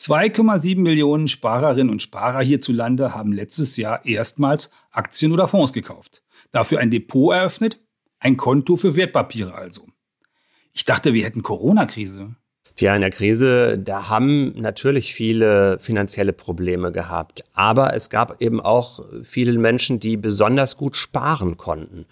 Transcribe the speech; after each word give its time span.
2,7 0.00 0.78
Millionen 0.80 1.28
Sparerinnen 1.28 1.90
und 1.90 2.00
Sparer 2.00 2.42
hierzulande 2.42 3.14
haben 3.14 3.32
letztes 3.32 3.76
Jahr 3.76 4.06
erstmals 4.06 4.72
Aktien 4.90 5.30
oder 5.30 5.46
Fonds 5.46 5.74
gekauft. 5.74 6.22
Dafür 6.52 6.78
ein 6.78 6.90
Depot 6.90 7.34
eröffnet, 7.34 7.80
ein 8.18 8.38
Konto 8.38 8.76
für 8.76 8.96
Wertpapiere 8.96 9.54
also. 9.54 9.82
Ich 10.72 10.86
dachte, 10.86 11.12
wir 11.12 11.24
hätten 11.24 11.42
Corona-Krise. 11.42 12.34
Tja, 12.76 12.94
in 12.94 13.02
der 13.02 13.10
Krise, 13.10 13.78
da 13.78 14.08
haben 14.08 14.58
natürlich 14.58 15.12
viele 15.12 15.78
finanzielle 15.80 16.32
Probleme 16.32 16.92
gehabt. 16.92 17.44
Aber 17.52 17.94
es 17.94 18.08
gab 18.08 18.40
eben 18.40 18.58
auch 18.58 19.04
viele 19.22 19.58
Menschen, 19.58 20.00
die 20.00 20.16
besonders 20.16 20.78
gut 20.78 20.96
sparen 20.96 21.58
konnten. 21.58 22.06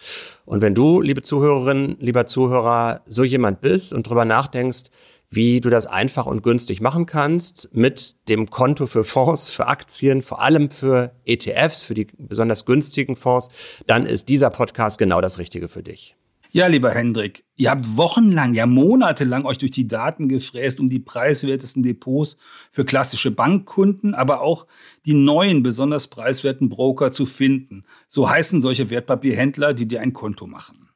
Und 0.45 0.61
wenn 0.61 0.75
du, 0.75 1.01
liebe 1.01 1.23
Zuhörerin, 1.23 1.97
lieber 2.01 2.27
Zuhörer, 2.27 3.01
so 3.07 3.25
jemand 3.25 3.63
bist 3.63 3.95
und 3.95 4.07
drüber 4.07 4.27
nachdenkst, 4.27 4.91
wie 5.31 5.61
du 5.61 5.71
das 5.71 5.87
einfach 5.87 6.27
und 6.27 6.43
günstig 6.43 6.81
machen 6.81 7.07
kannst 7.07 7.69
mit 7.73 8.17
dem 8.29 8.49
Konto 8.51 8.87
für 8.87 9.05
Fonds, 9.05 9.51
für 9.51 9.67
Aktien, 9.67 10.23
vor 10.23 10.41
allem 10.41 10.71
für 10.71 11.13
ETFs, 11.25 11.85
für 11.85 11.95
die 11.95 12.07
besonders 12.17 12.65
günstigen 12.65 13.17
Fonds, 13.17 13.51
dann 13.87 14.07
ist 14.07 14.29
dieser 14.29 14.51
Podcast 14.51 14.99
genau 14.99 15.21
das 15.21 15.39
Richtige 15.39 15.69
für 15.69 15.83
dich. 15.83 16.17
Ja, 16.51 16.67
lieber 16.67 16.93
Hendrik, 16.93 17.45
ihr 17.57 17.69
habt 17.69 17.99
wochenlang, 17.99 18.55
ja 18.55 18.65
monatelang 18.65 19.45
euch 19.45 19.59
durch 19.59 19.71
die 19.71 19.87
Daten 19.87 20.31
gefräst, 20.31 20.81
um 20.81 20.89
die 20.89 20.99
preiswertesten 20.99 21.83
Depots 21.83 22.39
für 22.71 22.87
klassische 22.87 23.31
Bankkunden, 23.31 24.15
aber 24.15 24.41
auch 24.41 24.67
die 25.05 25.13
neuen, 25.13 25.63
besonders 25.63 26.09
preiswerten 26.09 26.71
Broker 26.71 27.13
zu 27.13 27.27
finden. 27.27 27.85
So 28.07 28.31
heißen 28.31 28.63
solche 28.63 28.89
Wertpapierhändler, 28.89 29.75
die 29.75 29.87
dir 29.87 30.01
ein 30.01 30.15
Konto 30.15 30.47
machen. 30.47 30.89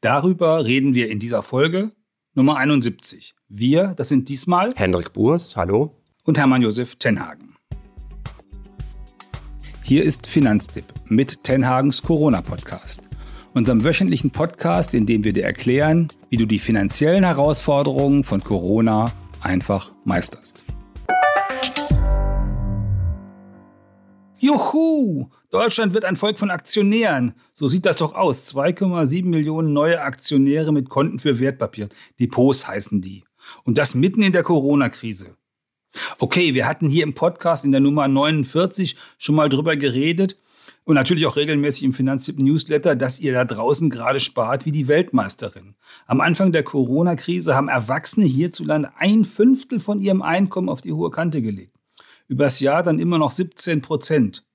Darüber 0.00 0.64
reden 0.64 0.94
wir 0.94 1.08
in 1.08 1.20
dieser 1.20 1.44
Folge 1.44 1.92
Nummer 2.34 2.58
71. 2.58 3.34
Wir, 3.48 3.88
das 3.96 4.08
sind 4.08 4.28
diesmal 4.28 4.72
Hendrik 4.76 5.12
Burs, 5.12 5.56
hallo. 5.56 5.96
Und 6.22 6.38
Hermann 6.38 6.62
Josef 6.62 6.94
Tenhagen. 6.94 7.56
Hier 9.82 10.04
ist 10.04 10.28
Finanztipp 10.28 10.84
mit 11.06 11.42
Tenhagens 11.42 12.02
Corona-Podcast, 12.02 13.08
unserem 13.52 13.82
wöchentlichen 13.82 14.30
Podcast, 14.30 14.94
in 14.94 15.06
dem 15.06 15.24
wir 15.24 15.32
dir 15.32 15.42
erklären, 15.42 16.06
wie 16.28 16.36
du 16.36 16.46
die 16.46 16.60
finanziellen 16.60 17.24
Herausforderungen 17.24 18.22
von 18.22 18.44
Corona 18.44 19.10
einfach 19.40 19.90
meisterst. 20.04 20.64
Juhu! 24.42 25.28
Deutschland 25.50 25.92
wird 25.92 26.06
ein 26.06 26.16
Volk 26.16 26.38
von 26.38 26.50
Aktionären. 26.50 27.34
So 27.52 27.68
sieht 27.68 27.84
das 27.84 27.96
doch 27.96 28.14
aus. 28.14 28.46
2,7 28.46 29.26
Millionen 29.26 29.74
neue 29.74 30.00
Aktionäre 30.00 30.72
mit 30.72 30.88
Konten 30.88 31.18
für 31.18 31.38
Wertpapier. 31.38 31.90
Depots 32.18 32.66
heißen 32.66 33.02
die. 33.02 33.24
Und 33.64 33.76
das 33.76 33.94
mitten 33.94 34.22
in 34.22 34.32
der 34.32 34.42
Corona-Krise. 34.42 35.36
Okay, 36.18 36.54
wir 36.54 36.66
hatten 36.66 36.88
hier 36.88 37.02
im 37.02 37.12
Podcast 37.12 37.66
in 37.66 37.72
der 37.72 37.82
Nummer 37.82 38.08
49 38.08 38.96
schon 39.18 39.34
mal 39.34 39.50
drüber 39.50 39.76
geredet 39.76 40.38
und 40.84 40.94
natürlich 40.94 41.26
auch 41.26 41.36
regelmäßig 41.36 41.82
im 41.82 41.92
Finanztipp 41.92 42.38
Newsletter, 42.38 42.96
dass 42.96 43.20
ihr 43.20 43.34
da 43.34 43.44
draußen 43.44 43.90
gerade 43.90 44.20
spart 44.20 44.64
wie 44.64 44.72
die 44.72 44.88
Weltmeisterin. 44.88 45.74
Am 46.06 46.22
Anfang 46.22 46.50
der 46.52 46.62
Corona-Krise 46.62 47.54
haben 47.54 47.68
Erwachsene 47.68 48.24
hierzulande 48.24 48.90
ein 48.96 49.26
Fünftel 49.26 49.80
von 49.80 50.00
ihrem 50.00 50.22
Einkommen 50.22 50.70
auf 50.70 50.80
die 50.80 50.94
hohe 50.94 51.10
Kante 51.10 51.42
gelegt. 51.42 51.79
Übers 52.30 52.60
Jahr 52.60 52.84
dann 52.84 53.00
immer 53.00 53.18
noch 53.18 53.32
17 53.32 53.80
Prozent. 53.80 54.46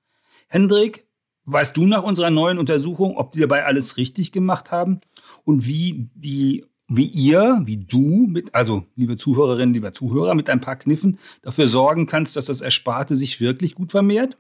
Hendrik, 0.48 1.08
weißt 1.44 1.76
du 1.76 1.86
nach 1.86 2.04
unserer 2.04 2.30
neuen 2.30 2.58
Untersuchung, 2.58 3.18
ob 3.18 3.34
die 3.34 3.42
dabei 3.42 3.66
alles 3.66 3.98
richtig 3.98 4.32
gemacht 4.32 4.72
haben 4.72 5.02
und 5.44 5.68
wie 5.68 6.10
die 6.16 6.64
wie 6.88 7.08
ihr, 7.08 7.64
wie 7.66 7.78
du, 7.78 8.28
mit, 8.28 8.54
also 8.54 8.86
liebe 8.96 9.16
Zuhörerinnen, 9.16 9.74
lieber 9.74 9.92
Zuhörer, 9.92 10.36
mit 10.36 10.52
ein 10.52 10.62
paar 10.62 10.76
Kniffen 10.76 11.18
dafür 11.42 11.68
sorgen 11.68 12.06
kannst, 12.06 12.38
dass 12.38 12.46
das 12.46 12.62
Ersparte 12.62 13.16
sich 13.16 13.42
wirklich 13.42 13.74
gut 13.74 13.92
vermehrt? 13.92 14.38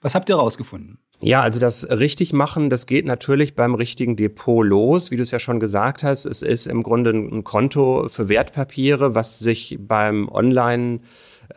Was 0.00 0.14
habt 0.14 0.30
ihr 0.30 0.36
herausgefunden? 0.36 0.98
Ja, 1.20 1.42
also 1.42 1.60
das 1.60 1.88
richtig 1.90 2.32
machen, 2.32 2.70
das 2.70 2.86
geht 2.86 3.04
natürlich 3.04 3.54
beim 3.54 3.74
richtigen 3.74 4.16
Depot 4.16 4.66
los, 4.66 5.10
wie 5.10 5.16
du 5.16 5.22
es 5.22 5.32
ja 5.32 5.38
schon 5.38 5.60
gesagt 5.60 6.02
hast. 6.02 6.24
Es 6.24 6.40
ist 6.40 6.66
im 6.66 6.82
Grunde 6.82 7.10
ein 7.10 7.44
Konto 7.44 8.08
für 8.08 8.28
Wertpapiere, 8.28 9.14
was 9.14 9.38
sich 9.38 9.76
beim 9.78 10.28
Online 10.30 11.00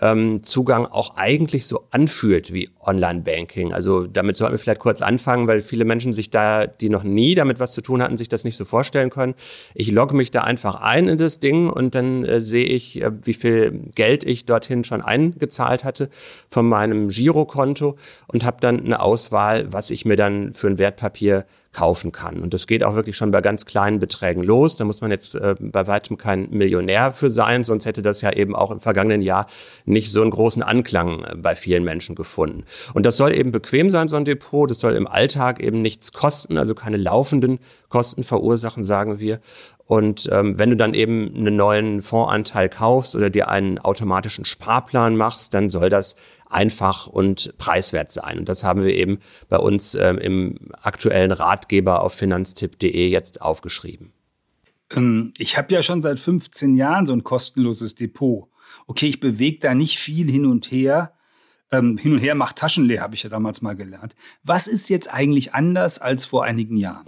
ähm, 0.02 0.44
Zugang 0.44 0.86
auch 0.86 1.16
eigentlich 1.16 1.66
so 1.68 1.84
anfühlt 1.92 2.54
wie 2.54 2.70
Online-Banking. 2.82 3.74
Also 3.74 4.08
damit 4.08 4.38
sollten 4.38 4.54
wir 4.54 4.60
vielleicht 4.60 4.80
kurz 4.80 5.02
anfangen, 5.02 5.48
weil 5.48 5.62
viele 5.62 5.86
Menschen 5.86 6.14
sich 6.14 6.30
da, 6.30 6.68
die 6.68 6.90
noch 6.90 7.04
nie 7.04 7.36
damit 7.36 7.60
was 7.60 7.74
zu 7.74 7.82
tun 7.82 8.02
hatten, 8.02 8.18
sich 8.18 8.30
das 8.30 8.44
nicht 8.44 8.58
so 8.58 8.66
vorstellen 8.66 9.10
können. 9.10 9.36
Ich 9.74 9.92
logge 9.92 10.16
mich 10.16 10.32
da 10.32 10.42
einfach 10.42 10.82
ein 10.82 11.08
in 11.08 11.18
das 11.18 11.40
Ding 11.40 11.70
und 11.70 11.96
dann 11.96 12.24
äh, 12.24 12.42
sehe 12.42 12.66
ich, 12.66 13.02
äh, 13.02 13.12
wie 13.24 13.34
viel 13.34 13.72
Geld 13.96 14.24
ich 14.24 14.46
dorthin 14.46 14.84
schon 14.84 15.02
eingezahlt 15.02 15.84
hatte 15.84 16.10
von 16.50 16.68
meinem 16.68 17.10
Girokonto 17.10 17.96
und 18.28 18.46
habe 18.46 18.58
dann 18.60 18.80
eine 18.80 19.00
Auswahl, 19.00 19.72
was 19.72 19.90
ich 19.90 20.06
mir 20.06 20.16
dann 20.16 20.54
für 20.54 20.68
ein 20.68 20.78
Wertpapier 20.78 21.46
kaufen 21.76 22.14
kann. 22.14 22.40
Und 22.40 22.54
das 22.54 22.68
geht 22.68 22.86
auch 22.86 22.96
wirklich 22.96 23.18
schon 23.18 23.32
bei 23.32 23.42
ganz 23.42 23.66
kleinen 23.66 24.00
Beträgen 24.00 24.42
los. 24.42 24.78
Da 24.78 24.86
muss 24.86 25.02
man 25.02 25.12
jetzt 25.12 25.36
äh, 25.36 25.56
bei 25.60 25.88
weitem 25.88 26.18
kein 26.18 26.50
Millionär 26.50 27.12
für 27.12 27.30
sein, 27.30 27.66
sonst 27.66 27.86
hätte 27.86 28.02
das 28.02 28.22
ja 28.22 28.32
eben 28.32 28.56
auch 28.56 28.72
im 28.72 28.80
vergangenen 28.80 29.22
Jahr 29.22 29.48
nicht 29.84 30.10
so 30.10 30.22
einen 30.22 30.32
großen 30.32 30.64
Anklang 30.64 31.26
äh, 31.26 31.36
bei 31.36 31.54
vielen 31.54 31.84
Menschen 31.84 32.16
gefunden. 32.16 32.64
Und 32.94 33.06
das 33.06 33.18
soll 33.18 33.36
eben 33.36 33.52
bequem 33.52 33.90
sein, 33.90 34.08
so 34.08 34.16
ein 34.16 34.24
Depot. 34.24 34.72
Das 34.72 34.80
soll 34.80 34.94
im 34.94 35.06
Alltag 35.06 35.62
eben 35.62 35.82
nichts 35.82 36.14
kosten, 36.14 36.58
also 36.58 36.76
keine 36.76 36.96
laufenden 36.96 37.60
Kosten 37.90 38.24
verursachen, 38.24 38.86
sagen 38.86 39.20
wir. 39.20 39.42
Und 39.88 40.28
ähm, 40.32 40.58
wenn 40.58 40.72
du 40.72 40.78
dann 40.78 40.96
eben 40.96 41.32
einen 41.36 41.56
neuen 41.56 42.02
Fondsanteil 42.02 42.70
kaufst 42.70 43.16
oder 43.16 43.30
dir 43.30 43.50
einen 43.50 43.78
automatischen 43.78 44.44
Sparplan 44.44 45.16
machst, 45.16 45.54
dann 45.54 45.70
soll 45.70 45.90
das 45.90 46.16
einfach 46.50 47.06
und 47.06 47.54
preiswert 47.58 48.12
sein. 48.12 48.40
Und 48.40 48.50
das 48.50 48.64
haben 48.64 48.84
wir 48.84 48.94
eben 48.96 49.20
bei 49.48 49.58
uns 49.58 49.94
ähm, 49.94 50.18
im 50.18 50.58
aktuellen 50.82 51.32
Ratgeber 51.32 52.02
auf 52.02 52.14
finanztipp.de 52.14 53.10
jetzt 53.10 53.42
aufgeschrieben. 53.42 54.12
Ähm, 54.96 55.34
ich 55.38 55.58
habe 55.58 55.74
ja 55.74 55.84
schon 55.84 56.02
seit 56.02 56.20
15 56.20 56.76
Jahren 56.76 57.06
so 57.06 57.14
ein 57.14 57.24
kostenloses 57.24 57.94
Depot. 57.94 58.48
Okay, 58.88 59.08
ich 59.08 59.20
bewege 59.20 59.60
da 59.60 59.76
nicht 59.76 60.00
viel 60.00 60.30
hin 60.30 60.48
und 60.48 60.72
her, 60.72 61.14
ähm, 61.72 61.98
hin 61.98 62.14
und 62.14 62.20
her 62.20 62.36
macht 62.36 62.58
Taschen 62.58 62.86
leer, 62.86 63.02
habe 63.02 63.16
ich 63.16 63.24
ja 63.24 63.30
damals 63.30 63.62
mal 63.62 63.76
gelernt. 63.76 64.16
Was 64.44 64.68
ist 64.68 64.90
jetzt 64.90 65.12
eigentlich 65.12 65.54
anders 65.54 66.00
als 66.00 66.26
vor 66.26 66.44
einigen 66.44 66.78
Jahren? 66.78 67.08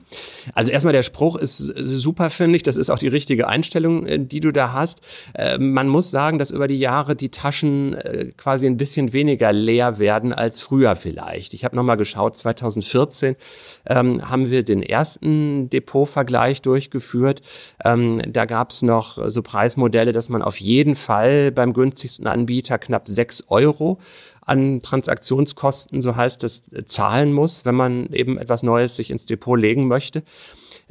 Also 0.53 0.71
erstmal 0.71 0.93
der 0.93 1.03
Spruch 1.03 1.35
ist 1.35 1.57
super, 1.57 2.29
finde 2.31 2.57
ich. 2.57 2.63
Das 2.63 2.75
ist 2.75 2.89
auch 2.89 2.97
die 2.97 3.07
richtige 3.07 3.47
Einstellung, 3.47 4.05
äh, 4.07 4.19
die 4.19 4.39
du 4.39 4.51
da 4.51 4.73
hast. 4.73 5.01
Äh, 5.35 5.59
man 5.59 5.87
muss 5.87 6.09
sagen, 6.09 6.39
dass 6.39 6.49
über 6.49 6.67
die 6.67 6.79
Jahre 6.79 7.15
die 7.15 7.29
Taschen 7.29 7.93
äh, 7.93 8.31
quasi 8.35 8.65
ein 8.65 8.77
bisschen 8.77 9.13
weniger 9.13 9.53
leer 9.53 9.99
werden 9.99 10.33
als 10.33 10.61
früher 10.61 10.95
vielleicht. 10.95 11.53
Ich 11.53 11.63
habe 11.63 11.75
nochmal 11.75 11.97
geschaut, 11.97 12.35
2014 12.37 13.35
ähm, 13.85 14.27
haben 14.27 14.49
wir 14.49 14.63
den 14.63 14.81
ersten 14.81 15.69
Depotvergleich 15.69 16.63
durchgeführt. 16.63 17.41
Ähm, 17.85 18.21
da 18.27 18.45
gab 18.45 18.71
es 18.71 18.81
noch 18.81 19.29
so 19.29 19.43
Preismodelle, 19.43 20.13
dass 20.13 20.29
man 20.29 20.41
auf 20.41 20.59
jeden 20.59 20.95
Fall 20.95 21.51
beim 21.51 21.73
günstigsten 21.73 22.25
Anbieter 22.25 22.79
knapp 22.79 23.07
sechs 23.07 23.43
Euro 23.49 23.99
an 24.47 24.81
Transaktionskosten, 24.81 26.01
so 26.01 26.15
heißt 26.15 26.43
es, 26.45 26.63
zahlen 26.85 27.33
muss, 27.33 27.65
wenn 27.65 27.75
man 27.75 28.07
eben 28.13 28.37
etwas 28.37 28.63
Neues 28.63 28.95
sich 28.95 29.11
ins 29.11 29.25
Depot 29.25 29.59
legen 29.59 29.87
möchte. 29.87 30.23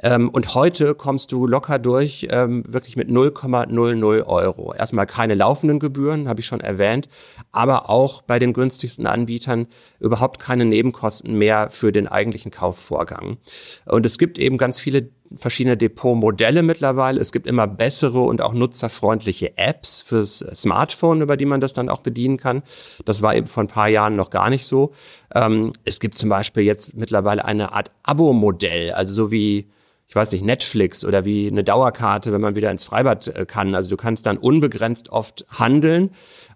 Ähm, 0.03 0.29
und 0.29 0.55
heute 0.55 0.95
kommst 0.95 1.33
du 1.33 1.47
locker 1.47 1.79
durch, 1.79 2.27
ähm, 2.31 2.65
wirklich 2.67 2.97
mit 2.97 3.09
0,00 3.09 4.27
Euro. 4.27 4.75
Erstmal 4.75 5.07
keine 5.07 5.35
laufenden 5.35 5.79
Gebühren, 5.79 6.29
habe 6.29 6.41
ich 6.41 6.47
schon 6.47 6.61
erwähnt, 6.61 7.09
aber 7.53 7.91
auch 7.91 8.23
bei 8.23 8.39
den 8.39 8.53
günstigsten 8.53 9.07
Anbietern 9.07 9.67
überhaupt 10.01 10.41
keine 10.41 10.65
Nebenkosten 10.65 11.37
mehr 11.37 11.71
für 11.71 11.93
den 11.93 12.07
eigentlichen 12.07 12.51
Kaufvorgang. 12.51 13.39
Und 13.85 14.07
es 14.07 14.19
gibt 14.19 14.39
eben 14.39 14.59
ganz 14.59 14.79
viele 14.79 15.11
verschiedene 15.35 15.77
Depotmodelle 15.77 16.63
mittlerweile. 16.63 17.21
Es 17.21 17.33
gibt 17.33 17.47
immer 17.47 17.67
bessere 17.67 18.21
und 18.21 18.41
auch 18.41 18.53
nutzerfreundliche 18.53 19.57
Apps 19.59 20.03
fürs 20.03 20.45
Smartphone, 20.55 21.21
über 21.21 21.37
die 21.37 21.47
man 21.47 21.61
das 21.61 21.73
dann 21.73 21.89
auch 21.89 22.01
bedienen 22.01 22.37
kann. 22.37 22.63
Das 23.05 23.23
war 23.23 23.35
eben 23.35 23.47
vor 23.47 23.65
ein 23.65 23.69
paar 23.69 23.89
Jahren 23.89 24.17
noch 24.17 24.31
gar 24.31 24.51
nicht 24.51 24.67
so. 24.67 24.93
Ähm, 25.35 25.73
es 25.85 26.01
gibt 26.01 26.19
zum 26.19 26.29
Beispiel 26.29 26.63
jetzt 26.63 26.97
mittlerweile 26.97 27.45
eine 27.45 27.73
Art 27.73 27.91
Abo-Modell, 28.03 28.93
also 28.93 29.15
so 29.15 29.31
wie 29.31 29.69
ich 30.09 30.15
weiß 30.15 30.31
nicht, 30.33 30.45
Netflix 30.45 31.05
oder 31.05 31.25
wie 31.25 31.49
eine 31.49 31.65
Dauerkarte, 31.65 32.33
wenn 32.33 32.41
man 32.41 32.55
wieder 32.55 32.71
ins 32.71 32.85
Freibad 32.85 33.27
äh, 33.29 33.45
kann. 33.45 33.75
Also 33.75 33.91
du 33.91 33.97
kannst 33.97 34.27
dann 34.27 34.39
unbegrenzt 34.39 35.11
oft 35.11 35.45
handeln. 35.51 36.11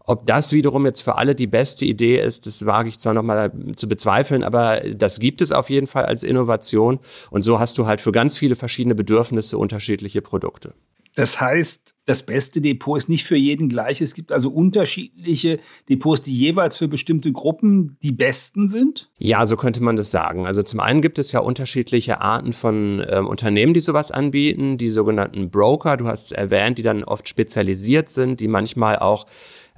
Ob 0.05 0.27
das 0.27 0.53
wiederum 0.53 0.87
jetzt 0.87 1.03
für 1.03 1.17
alle 1.17 1.35
die 1.35 1.47
beste 1.47 1.85
Idee 1.85 2.21
ist, 2.21 2.47
das 2.47 2.65
wage 2.65 2.89
ich 2.89 2.99
zwar 2.99 3.15
nochmal 3.15 3.53
zu 3.77 3.89
bezweifeln, 3.89 4.43
aber 4.45 4.81
das 4.81 5.19
gibt 5.19 5.41
es 5.43 5.53
auf 5.53 5.71
jeden 5.71 5.87
Fall 5.87 6.07
als 6.07 6.23
Innovation. 6.23 7.01
Und 7.31 7.43
so 7.43 7.61
hast 7.61 7.79
du 7.79 7.87
halt 7.87 8.01
für 8.01 8.13
ganz 8.13 8.37
viele 8.37 8.57
verschiedene 8.57 8.95
Bedürfnisse 8.95 9.59
unterschiedliche 9.59 10.23
Produkte. 10.23 10.75
Das 11.17 11.41
heißt, 11.41 11.95
das 12.07 12.25
beste 12.25 12.61
Depot 12.61 12.97
ist 12.97 13.09
nicht 13.09 13.25
für 13.25 13.37
jeden 13.37 13.69
gleich. 13.69 14.01
Es 14.01 14.15
gibt 14.15 14.33
also 14.33 14.51
unterschiedliche 14.51 15.61
Depots, 15.89 16.23
die 16.23 16.37
jeweils 16.37 16.77
für 16.77 16.89
bestimmte 16.89 17.31
Gruppen 17.31 17.99
die 18.03 18.13
besten 18.13 18.69
sind? 18.69 19.11
Ja, 19.19 19.47
so 19.47 19.57
könnte 19.57 19.83
man 19.83 19.97
das 19.97 20.11
sagen. 20.11 20.47
Also 20.47 20.63
zum 20.63 20.81
einen 20.81 21.03
gibt 21.03 21.19
es 21.19 21.33
ja 21.33 21.41
unterschiedliche 21.41 22.21
Arten 22.21 22.53
von 22.53 23.05
ähm, 23.09 23.29
Unternehmen, 23.29 23.75
die 23.75 23.81
sowas 23.81 24.11
anbieten. 24.11 24.79
Die 24.79 24.89
sogenannten 24.89 25.51
Broker, 25.51 25.97
du 25.97 26.07
hast 26.07 26.27
es 26.27 26.33
erwähnt, 26.33 26.79
die 26.79 26.83
dann 26.83 27.05
oft 27.05 27.29
spezialisiert 27.29 28.09
sind, 28.09 28.41
die 28.41 28.49
manchmal 28.49 28.99
auch 28.99 29.27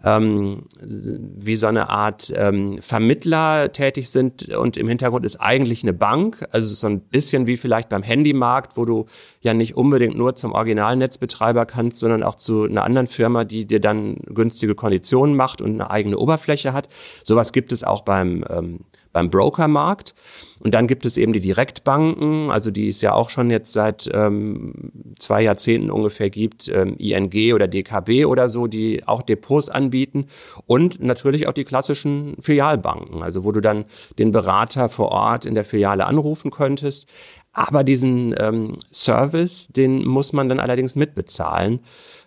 ähm, 0.04 0.64
wie 0.80 1.56
so 1.56 1.66
eine 1.66 1.88
Art 1.88 2.32
ähm, 2.36 2.78
Vermittler 2.80 3.72
tätig 3.72 4.10
sind 4.10 4.48
und 4.48 4.76
im 4.76 4.88
Hintergrund 4.88 5.24
ist 5.24 5.36
eigentlich 5.36 5.82
eine 5.82 5.92
Bank. 5.92 6.44
Also 6.50 6.74
so 6.74 6.86
ein 6.86 7.00
bisschen 7.00 7.46
wie 7.46 7.56
vielleicht 7.56 7.88
beim 7.88 8.02
Handymarkt, 8.02 8.76
wo 8.76 8.84
du 8.84 9.06
ja 9.40 9.54
nicht 9.54 9.76
unbedingt 9.76 10.16
nur 10.16 10.34
zum 10.34 10.52
Originalnetzbetreiber 10.52 11.66
kannst, 11.66 11.98
sondern 11.98 12.11
auch 12.20 12.34
zu 12.34 12.64
einer 12.64 12.84
anderen 12.84 13.06
Firma, 13.06 13.44
die 13.44 13.64
dir 13.64 13.80
dann 13.80 14.16
günstige 14.26 14.74
Konditionen 14.74 15.36
macht 15.36 15.60
und 15.60 15.74
eine 15.74 15.90
eigene 15.90 16.18
Oberfläche 16.18 16.72
hat. 16.72 16.88
Sowas 17.22 17.52
gibt 17.52 17.70
es 17.70 17.84
auch 17.84 18.02
beim 18.02 18.44
ähm, 18.50 18.80
beim 19.12 19.30
Brokermarkt. 19.30 20.14
Und 20.60 20.74
dann 20.74 20.86
gibt 20.86 21.04
es 21.04 21.16
eben 21.16 21.32
die 21.32 21.40
Direktbanken, 21.40 22.50
also 22.50 22.70
die 22.70 22.88
es 22.88 23.00
ja 23.00 23.14
auch 23.14 23.30
schon 23.30 23.50
jetzt 23.50 23.72
seit 23.72 24.08
ähm, 24.14 24.92
zwei 25.18 25.42
Jahrzehnten 25.42 25.90
ungefähr 25.90 26.30
gibt, 26.30 26.68
ähm, 26.68 26.96
ING 26.98 27.52
oder 27.52 27.66
DKB 27.66 28.26
oder 28.26 28.48
so, 28.48 28.68
die 28.68 29.06
auch 29.06 29.22
Depots 29.22 29.68
anbieten. 29.68 30.28
Und 30.66 31.02
natürlich 31.02 31.48
auch 31.48 31.52
die 31.52 31.64
klassischen 31.64 32.36
Filialbanken, 32.40 33.24
also 33.24 33.42
wo 33.42 33.50
du 33.50 33.60
dann 33.60 33.84
den 34.20 34.30
Berater 34.30 34.88
vor 34.88 35.08
Ort 35.08 35.46
in 35.46 35.56
der 35.56 35.64
Filiale 35.64 36.06
anrufen 36.06 36.52
könntest. 36.52 37.08
Aber 37.52 37.84
diesen 37.84 38.34
ähm, 38.38 38.78
Service, 38.90 39.68
den 39.68 40.06
muss 40.06 40.32
man 40.32 40.48
dann 40.48 40.60
allerdings 40.60 40.96
mitbezahlen. 40.96 41.80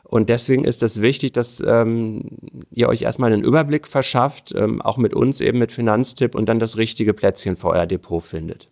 Und 0.04 0.30
deswegen 0.30 0.66
ist 0.66 0.84
es 0.84 1.02
wichtig, 1.02 1.34
dass 1.34 1.64
ähm, 1.66 2.24
ihr 2.70 2.88
euch 2.90 3.02
erstmal 3.02 3.34
einen 3.34 3.44
Überblick 3.44 3.88
verschafft, 3.88 4.54
ähm, 4.56 4.82
auch 4.82 4.98
mit 4.98 5.16
uns 5.16 5.42
eben 5.42 5.58
mit 5.58 5.72
Finanztipp 5.72 6.36
und 6.36 6.48
dann 6.48 6.60
das 6.60 6.78
richtige 6.78 7.14
Plätzchen 7.14 7.56
für 7.56 7.70
euer 7.70 7.88
Depot 7.88 8.24
findet. 8.24 8.70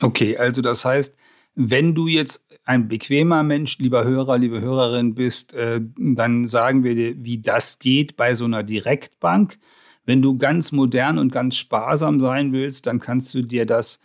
Okay, 0.00 0.36
also 0.36 0.62
das 0.62 0.84
heißt, 0.84 1.16
wenn 1.56 1.96
du 1.96 2.06
jetzt 2.06 2.46
ein 2.64 2.86
bequemer 2.86 3.42
Mensch, 3.42 3.78
lieber 3.78 4.04
Hörer, 4.04 4.38
liebe 4.38 4.60
Hörerin 4.60 5.16
bist, 5.16 5.54
äh, 5.54 5.80
dann 5.96 6.46
sagen 6.46 6.84
wir 6.84 6.94
dir, 6.94 7.14
wie 7.24 7.38
das 7.38 7.80
geht 7.80 8.16
bei 8.16 8.34
so 8.34 8.44
einer 8.44 8.62
Direktbank. 8.62 9.58
Wenn 10.04 10.22
du 10.22 10.38
ganz 10.38 10.70
modern 10.70 11.18
und 11.18 11.32
ganz 11.32 11.56
sparsam 11.56 12.20
sein 12.20 12.52
willst, 12.52 12.86
dann 12.86 13.00
kannst 13.00 13.34
du 13.34 13.42
dir 13.42 13.66
das 13.66 14.00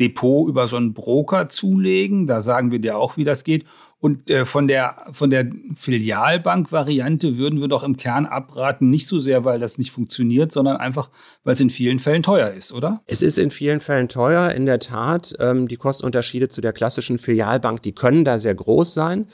Depot 0.00 0.48
über 0.48 0.68
so 0.68 0.76
einen 0.76 0.94
Broker 0.94 1.48
zulegen. 1.48 2.26
Da 2.26 2.40
sagen 2.40 2.70
wir 2.70 2.78
dir 2.78 2.96
auch, 2.96 3.16
wie 3.16 3.24
das 3.24 3.44
geht. 3.44 3.64
Und 4.04 4.28
äh, 4.28 4.44
von 4.44 4.68
der, 4.68 5.06
von 5.12 5.30
der 5.30 5.48
Filialbank-Variante 5.76 7.38
würden 7.38 7.62
wir 7.62 7.68
doch 7.68 7.82
im 7.82 7.96
Kern 7.96 8.26
abraten, 8.26 8.90
nicht 8.90 9.06
so 9.06 9.18
sehr, 9.18 9.46
weil 9.46 9.58
das 9.58 9.78
nicht 9.78 9.92
funktioniert, 9.92 10.52
sondern 10.52 10.76
einfach, 10.76 11.08
weil 11.42 11.54
es 11.54 11.60
in 11.62 11.70
vielen 11.70 11.98
Fällen 11.98 12.22
teuer 12.22 12.50
ist, 12.50 12.74
oder? 12.74 13.00
Es 13.06 13.22
ist 13.22 13.38
in 13.38 13.50
vielen 13.50 13.80
Fällen 13.80 14.10
teuer, 14.10 14.50
in 14.50 14.66
der 14.66 14.78
Tat. 14.78 15.34
Ähm, 15.38 15.68
die 15.68 15.76
Kostenunterschiede 15.76 16.50
zu 16.50 16.60
der 16.60 16.74
klassischen 16.74 17.16
Filialbank, 17.16 17.82
die 17.82 17.94
können 17.94 18.26
da 18.26 18.38
sehr 18.38 18.54
groß 18.54 18.92
sein. 18.92 19.26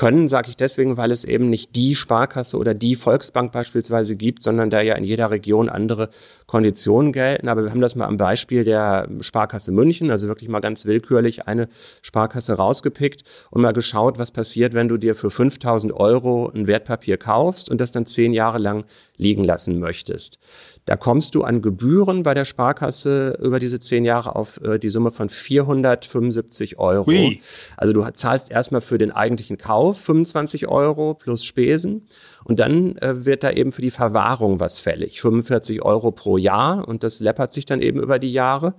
Können, 0.00 0.30
sage 0.30 0.48
ich 0.48 0.56
deswegen, 0.56 0.96
weil 0.96 1.10
es 1.10 1.26
eben 1.26 1.50
nicht 1.50 1.76
die 1.76 1.94
Sparkasse 1.94 2.56
oder 2.56 2.72
die 2.72 2.96
Volksbank 2.96 3.52
beispielsweise 3.52 4.16
gibt, 4.16 4.42
sondern 4.42 4.70
da 4.70 4.80
ja 4.80 4.94
in 4.94 5.04
jeder 5.04 5.30
Region 5.30 5.68
andere 5.68 6.08
Konditionen 6.46 7.12
gelten. 7.12 7.48
Aber 7.48 7.64
wir 7.64 7.70
haben 7.70 7.82
das 7.82 7.96
mal 7.96 8.06
am 8.06 8.16
Beispiel 8.16 8.64
der 8.64 9.08
Sparkasse 9.20 9.72
München, 9.72 10.10
also 10.10 10.26
wirklich 10.26 10.48
mal 10.48 10.60
ganz 10.60 10.86
willkürlich 10.86 11.46
eine 11.46 11.68
Sparkasse 12.00 12.54
rausgepickt 12.54 13.24
und 13.50 13.60
mal 13.60 13.74
geschaut, 13.74 14.18
was 14.18 14.30
passiert, 14.30 14.72
wenn 14.72 14.88
du 14.88 14.96
dir 14.96 15.14
für 15.14 15.30
5000 15.30 15.92
Euro 15.92 16.48
ein 16.48 16.66
Wertpapier 16.66 17.18
kaufst 17.18 17.70
und 17.70 17.78
das 17.78 17.92
dann 17.92 18.06
zehn 18.06 18.32
Jahre 18.32 18.56
lang 18.56 18.86
liegen 19.20 19.44
lassen 19.44 19.78
möchtest. 19.78 20.38
Da 20.86 20.96
kommst 20.96 21.34
du 21.34 21.44
an 21.44 21.62
Gebühren 21.62 22.22
bei 22.22 22.34
der 22.34 22.44
Sparkasse 22.44 23.38
über 23.40 23.58
diese 23.58 23.78
zehn 23.78 24.04
Jahre 24.04 24.34
auf 24.34 24.60
äh, 24.62 24.78
die 24.78 24.88
Summe 24.88 25.12
von 25.12 25.28
475 25.28 26.78
Euro. 26.78 27.06
Hui. 27.06 27.40
Also 27.76 27.92
du 27.92 28.02
zahlst 28.12 28.50
erstmal 28.50 28.80
für 28.80 28.98
den 28.98 29.12
eigentlichen 29.12 29.58
Kauf 29.58 30.00
25 30.00 30.68
Euro 30.68 31.14
plus 31.14 31.44
Spesen 31.44 32.08
und 32.44 32.60
dann 32.60 32.96
äh, 32.96 33.24
wird 33.26 33.44
da 33.44 33.50
eben 33.50 33.72
für 33.72 33.82
die 33.82 33.90
Verwahrung 33.90 34.58
was 34.58 34.80
fällig. 34.80 35.20
45 35.20 35.82
Euro 35.82 36.10
pro 36.10 36.38
Jahr 36.38 36.88
und 36.88 37.04
das 37.04 37.20
läppert 37.20 37.52
sich 37.52 37.66
dann 37.66 37.82
eben 37.82 38.00
über 38.00 38.18
die 38.18 38.32
Jahre. 38.32 38.74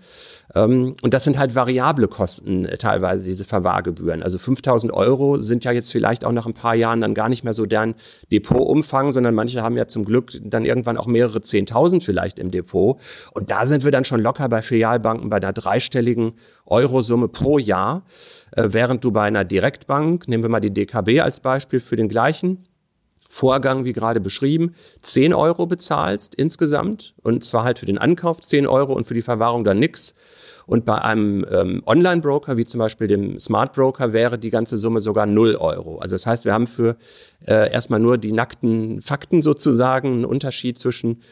Ähm, 0.56 0.96
und 1.02 1.14
das 1.14 1.24
sind 1.24 1.38
halt 1.38 1.56
variable 1.56 2.08
Kosten 2.08 2.66
äh, 2.66 2.78
teilweise, 2.78 3.26
diese 3.26 3.44
Verwahrgebühren. 3.44 4.24
Also 4.24 4.38
5000 4.38 4.92
Euro 4.92 5.38
sind 5.38 5.64
ja 5.64 5.72
jetzt 5.72 5.92
vielleicht 5.92 6.26
auch 6.26 6.32
nach 6.32 6.46
ein 6.46 6.54
paar 6.54 6.76
Jahren 6.76 7.02
dann 7.02 7.14
gar 7.14 7.30
nicht 7.30 7.44
mehr 7.44 7.54
so 7.54 7.66
deren 7.66 7.96
Depotumfang, 8.32 9.12
sondern 9.12 9.36
manche 9.36 9.62
haben 9.62 9.78
ja 9.78 9.88
zum 9.88 10.06
Glück 10.06 10.32
dann 10.44 10.66
irgendwann 10.66 10.98
auch 10.98 11.08
mehrere 11.08 11.40
10.000 11.40 12.04
vielleicht 12.04 12.40
im 12.40 12.52
Depot. 12.52 13.00
Und 13.34 13.52
da 13.52 13.66
sind 13.66 13.84
wir 13.84 13.92
dann 13.92 14.06
schon 14.06 14.22
locker 14.22 14.50
bei 14.50 14.62
Filialbanken 14.62 15.30
bei 15.30 15.38
einer 15.38 15.54
dreistelligen 15.54 16.34
Eurosumme 16.66 17.28
pro 17.28 17.58
Jahr. 17.58 18.04
Äh, 18.52 18.70
während 18.72 19.04
du 19.04 19.12
bei 19.12 19.24
einer 19.24 19.44
Direktbank, 19.44 20.28
nehmen 20.28 20.44
wir 20.44 20.50
mal 20.50 20.60
die 20.60 20.74
DKB 20.74 21.22
als 21.22 21.40
Beispiel 21.40 21.80
für 21.80 21.96
den 21.96 22.10
gleichen, 22.10 22.66
Vorgang, 23.32 23.86
wie 23.86 23.94
gerade 23.94 24.20
beschrieben, 24.20 24.76
10 25.04 25.34
Euro 25.34 25.66
bezahlst 25.66 26.36
insgesamt 26.36 27.16
und 27.24 27.46
zwar 27.46 27.64
halt 27.64 27.80
für 27.80 27.86
den 27.86 27.98
Ankauf 27.98 28.42
10 28.42 28.68
Euro 28.68 28.92
und 28.92 29.08
für 29.08 29.14
die 29.14 29.22
Verwahrung 29.22 29.64
dann 29.64 29.80
nix. 29.80 30.16
Und 30.72 30.86
bei 30.86 31.02
einem 31.02 31.46
ähm, 31.52 31.84
Online-Broker, 31.86 32.56
wie 32.56 32.64
zum 32.64 32.80
Beispiel 32.80 33.08
dem 33.10 33.42
Smart 33.42 33.74
Broker, 33.74 34.14
wäre 34.14 34.40
die 34.40 34.50
ganze 34.50 34.78
Summe 34.78 35.02
sogar 35.02 35.26
0 35.26 35.58
Euro. 35.58 35.98
Also 35.98 36.16
das 36.16 36.26
heißt, 36.26 36.46
wir 36.46 36.54
haben 36.54 36.66
für 36.66 36.96
äh, 37.46 37.70
erstmal 37.70 38.00
nur 38.00 38.18
die 38.18 38.32
nackten 38.32 39.02
Fakten 39.02 39.42
sozusagen 39.42 40.14
einen 40.14 40.24
Unterschied 40.24 40.80
zwischen 40.80 41.24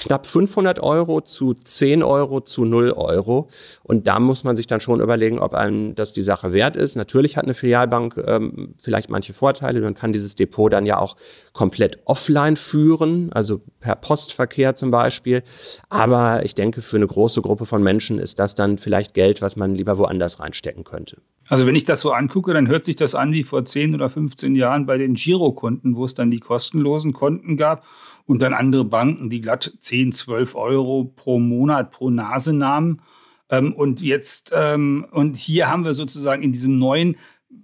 knapp 0.00 0.26
500 0.26 0.80
Euro 0.80 1.20
zu 1.20 1.54
10 1.54 2.02
Euro 2.02 2.40
zu 2.40 2.64
0 2.64 2.92
Euro. 2.92 3.48
Und 3.82 4.06
da 4.06 4.18
muss 4.18 4.42
man 4.42 4.56
sich 4.56 4.66
dann 4.66 4.80
schon 4.80 5.00
überlegen, 5.00 5.38
ob 5.38 5.54
einem 5.54 5.94
das 5.94 6.12
die 6.12 6.22
Sache 6.22 6.52
wert 6.52 6.74
ist. 6.74 6.96
Natürlich 6.96 7.36
hat 7.36 7.44
eine 7.44 7.54
Filialbank 7.54 8.16
ähm, 8.26 8.74
vielleicht 8.82 9.10
manche 9.10 9.34
Vorteile. 9.34 9.80
Man 9.80 9.94
kann 9.94 10.12
dieses 10.12 10.34
Depot 10.34 10.72
dann 10.72 10.86
ja 10.86 10.98
auch 10.98 11.16
komplett 11.52 12.00
offline 12.06 12.56
führen, 12.56 13.32
also 13.32 13.60
per 13.78 13.94
Postverkehr 13.94 14.74
zum 14.74 14.90
Beispiel. 14.90 15.42
Aber 15.88 16.44
ich 16.44 16.54
denke, 16.54 16.80
für 16.80 16.96
eine 16.96 17.06
große 17.06 17.42
Gruppe 17.42 17.66
von 17.66 17.82
Menschen 17.82 18.18
ist 18.18 18.38
das 18.38 18.54
dann 18.54 18.78
vielleicht 18.78 19.14
Geld, 19.14 19.42
was 19.42 19.56
man 19.56 19.74
lieber 19.74 19.98
woanders 19.98 20.40
reinstecken 20.40 20.84
könnte. 20.84 21.18
Also 21.48 21.66
wenn 21.66 21.74
ich 21.74 21.84
das 21.84 22.00
so 22.00 22.12
angucke, 22.12 22.54
dann 22.54 22.68
hört 22.68 22.84
sich 22.84 22.96
das 22.96 23.14
an 23.14 23.32
wie 23.32 23.42
vor 23.42 23.64
10 23.64 23.94
oder 23.94 24.08
15 24.08 24.54
Jahren 24.54 24.86
bei 24.86 24.96
den 24.96 25.14
Girokonten, 25.14 25.96
wo 25.96 26.04
es 26.04 26.14
dann 26.14 26.30
die 26.30 26.38
kostenlosen 26.38 27.12
Konten 27.12 27.56
gab 27.56 27.84
und 28.26 28.42
dann 28.42 28.54
andere 28.54 28.84
Banken, 28.84 29.30
die 29.30 29.40
glatt 29.40 29.72
10, 29.78 30.12
12 30.12 30.54
Euro 30.54 31.04
pro 31.04 31.38
Monat 31.38 31.90
pro 31.90 32.10
Nase 32.10 32.52
nahmen. 32.52 33.02
Ähm, 33.48 33.72
und 33.72 34.00
jetzt, 34.00 34.52
ähm, 34.54 35.06
und 35.10 35.36
hier 35.36 35.68
haben 35.68 35.84
wir 35.84 35.94
sozusagen 35.94 36.42
in 36.42 36.52
diesem 36.52 36.76
neuen, 36.76 37.16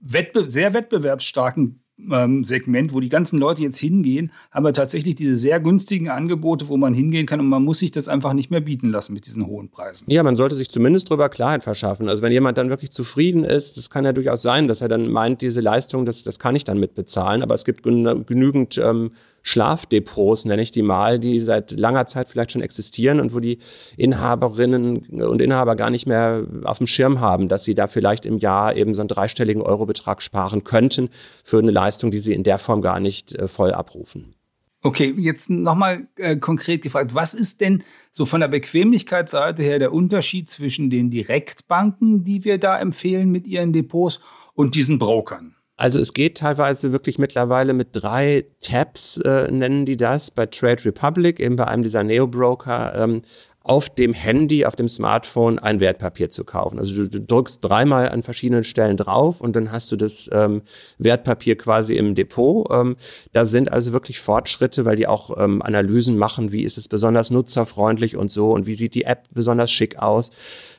Wettbe 0.08 0.46
sehr 0.46 0.74
wettbewerbsstarken 0.74 1.80
ähm, 2.12 2.44
Segment, 2.44 2.92
wo 2.92 3.00
die 3.00 3.08
ganzen 3.08 3.38
Leute 3.38 3.62
jetzt 3.62 3.78
hingehen, 3.78 4.30
haben 4.50 4.64
wir 4.64 4.72
tatsächlich 4.72 5.14
diese 5.14 5.36
sehr 5.36 5.60
günstigen 5.60 6.10
Angebote, 6.10 6.68
wo 6.68 6.76
man 6.76 6.92
hingehen 6.92 7.26
kann 7.26 7.40
und 7.40 7.48
man 7.48 7.64
muss 7.64 7.78
sich 7.78 7.90
das 7.90 8.08
einfach 8.08 8.32
nicht 8.34 8.50
mehr 8.50 8.60
bieten 8.60 8.90
lassen 8.90 9.14
mit 9.14 9.26
diesen 9.26 9.46
hohen 9.46 9.70
Preisen. 9.70 10.10
Ja, 10.10 10.22
man 10.22 10.36
sollte 10.36 10.54
sich 10.54 10.68
zumindest 10.68 11.08
darüber 11.08 11.28
Klarheit 11.28 11.62
verschaffen. 11.62 12.08
Also 12.08 12.22
wenn 12.22 12.32
jemand 12.32 12.58
dann 12.58 12.68
wirklich 12.68 12.90
zufrieden 12.90 13.44
ist, 13.44 13.76
das 13.76 13.88
kann 13.88 14.04
ja 14.04 14.12
durchaus 14.12 14.42
sein, 14.42 14.68
dass 14.68 14.80
er 14.80 14.88
dann 14.88 15.10
meint, 15.10 15.40
diese 15.40 15.60
Leistung, 15.60 16.04
das, 16.04 16.22
das 16.22 16.38
kann 16.38 16.54
ich 16.54 16.64
dann 16.64 16.78
mitbezahlen, 16.78 17.42
aber 17.42 17.54
es 17.54 17.64
gibt 17.64 17.82
genügend 17.82 18.78
ähm, 18.78 19.12
Schlafdepots, 19.46 20.44
nenne 20.44 20.60
ich 20.60 20.72
die 20.72 20.82
mal, 20.82 21.20
die 21.20 21.38
seit 21.38 21.70
langer 21.70 22.06
Zeit 22.06 22.28
vielleicht 22.28 22.50
schon 22.50 22.62
existieren 22.62 23.20
und 23.20 23.32
wo 23.32 23.38
die 23.38 23.58
Inhaberinnen 23.96 25.06
und 25.22 25.40
Inhaber 25.40 25.76
gar 25.76 25.88
nicht 25.88 26.04
mehr 26.04 26.44
auf 26.64 26.78
dem 26.78 26.88
Schirm 26.88 27.20
haben, 27.20 27.46
dass 27.46 27.62
sie 27.62 27.76
da 27.76 27.86
vielleicht 27.86 28.26
im 28.26 28.38
Jahr 28.38 28.74
eben 28.74 28.92
so 28.94 29.02
einen 29.02 29.08
dreistelligen 29.08 29.62
Eurobetrag 29.62 30.20
sparen 30.20 30.64
könnten 30.64 31.10
für 31.44 31.60
eine 31.60 31.70
Leistung, 31.70 32.10
die 32.10 32.18
sie 32.18 32.34
in 32.34 32.42
der 32.42 32.58
Form 32.58 32.82
gar 32.82 32.98
nicht 32.98 33.36
äh, 33.36 33.46
voll 33.46 33.72
abrufen. 33.72 34.34
Okay, 34.82 35.14
jetzt 35.16 35.48
nochmal 35.48 36.08
äh, 36.16 36.36
konkret 36.36 36.82
gefragt, 36.82 37.14
was 37.14 37.32
ist 37.32 37.60
denn 37.60 37.84
so 38.12 38.24
von 38.24 38.40
der 38.40 38.48
Bequemlichkeitsseite 38.48 39.62
her 39.62 39.78
der 39.78 39.92
Unterschied 39.92 40.50
zwischen 40.50 40.90
den 40.90 41.10
Direktbanken, 41.10 42.24
die 42.24 42.44
wir 42.44 42.58
da 42.58 42.78
empfehlen 42.78 43.30
mit 43.30 43.46
ihren 43.46 43.72
Depots 43.72 44.18
und 44.54 44.74
diesen 44.74 44.98
Brokern? 44.98 45.55
Also 45.76 45.98
es 45.98 46.14
geht 46.14 46.38
teilweise 46.38 46.92
wirklich 46.92 47.18
mittlerweile 47.18 47.74
mit 47.74 47.88
drei 47.92 48.46
Tabs, 48.62 49.18
äh, 49.18 49.50
nennen 49.50 49.84
die 49.84 49.98
das, 49.98 50.30
bei 50.30 50.46
Trade 50.46 50.84
Republic, 50.86 51.38
eben 51.38 51.56
bei 51.56 51.66
einem 51.66 51.82
dieser 51.82 52.02
Neo-Broker, 52.02 52.94
ähm, 52.96 53.22
auf 53.66 53.90
dem 53.90 54.14
Handy, 54.14 54.64
auf 54.64 54.76
dem 54.76 54.88
Smartphone 54.88 55.58
ein 55.58 55.80
Wertpapier 55.80 56.30
zu 56.30 56.44
kaufen. 56.44 56.78
Also 56.78 57.02
du, 57.02 57.10
du 57.10 57.20
drückst 57.20 57.64
dreimal 57.64 58.08
an 58.10 58.22
verschiedenen 58.22 58.62
Stellen 58.62 58.96
drauf 58.96 59.40
und 59.40 59.56
dann 59.56 59.72
hast 59.72 59.90
du 59.90 59.96
das 59.96 60.30
ähm, 60.32 60.62
Wertpapier 60.98 61.58
quasi 61.58 61.96
im 61.96 62.14
Depot. 62.14 62.68
Ähm, 62.72 62.96
da 63.32 63.44
sind 63.44 63.72
also 63.72 63.92
wirklich 63.92 64.20
Fortschritte, 64.20 64.84
weil 64.84 64.94
die 64.94 65.08
auch 65.08 65.36
ähm, 65.36 65.62
Analysen 65.62 66.16
machen, 66.16 66.52
wie 66.52 66.62
ist 66.62 66.78
es 66.78 66.86
besonders 66.86 67.32
nutzerfreundlich 67.32 68.16
und 68.16 68.30
so 68.30 68.52
und 68.52 68.66
wie 68.66 68.76
sieht 68.76 68.94
die 68.94 69.04
App 69.04 69.24
besonders 69.32 69.72
schick 69.72 69.98
aus 69.98 70.30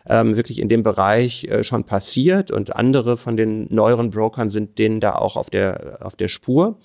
ähm, 0.10 0.36
wirklich 0.36 0.60
in 0.60 0.70
dem 0.70 0.84
Bereich 0.84 1.46
äh, 1.46 1.64
schon 1.64 1.84
passiert 1.84 2.52
und 2.52 2.76
andere 2.76 3.18
von 3.18 3.38
den 3.38 3.68
neueren 3.70 4.10
Brokern 4.10 4.52
sind 4.52 4.78
denen 4.78 5.00
da 5.00 5.16
auch 5.16 5.36
auf 5.36 5.50
der, 5.50 6.00
auf 6.02 6.16
der 6.16 6.28
Spur. 6.28 6.80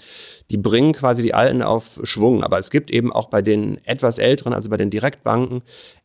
die 0.50 0.58
bringen 0.58 0.92
quasi 0.92 1.22
die 1.22 1.34
Alten 1.34 1.62
auf 1.62 2.00
Schwung. 2.02 2.44
Aber 2.44 2.58
es 2.58 2.70
gibt 2.70 2.90
eben 2.90 3.12
auch 3.12 3.30
bei 3.30 3.42
den 3.42 3.82
etwas 3.84 4.18
älteren, 4.18 4.52
also 4.52 4.68
bei 4.68 4.76
den 4.76 4.90
Direktbanken, 4.90 5.62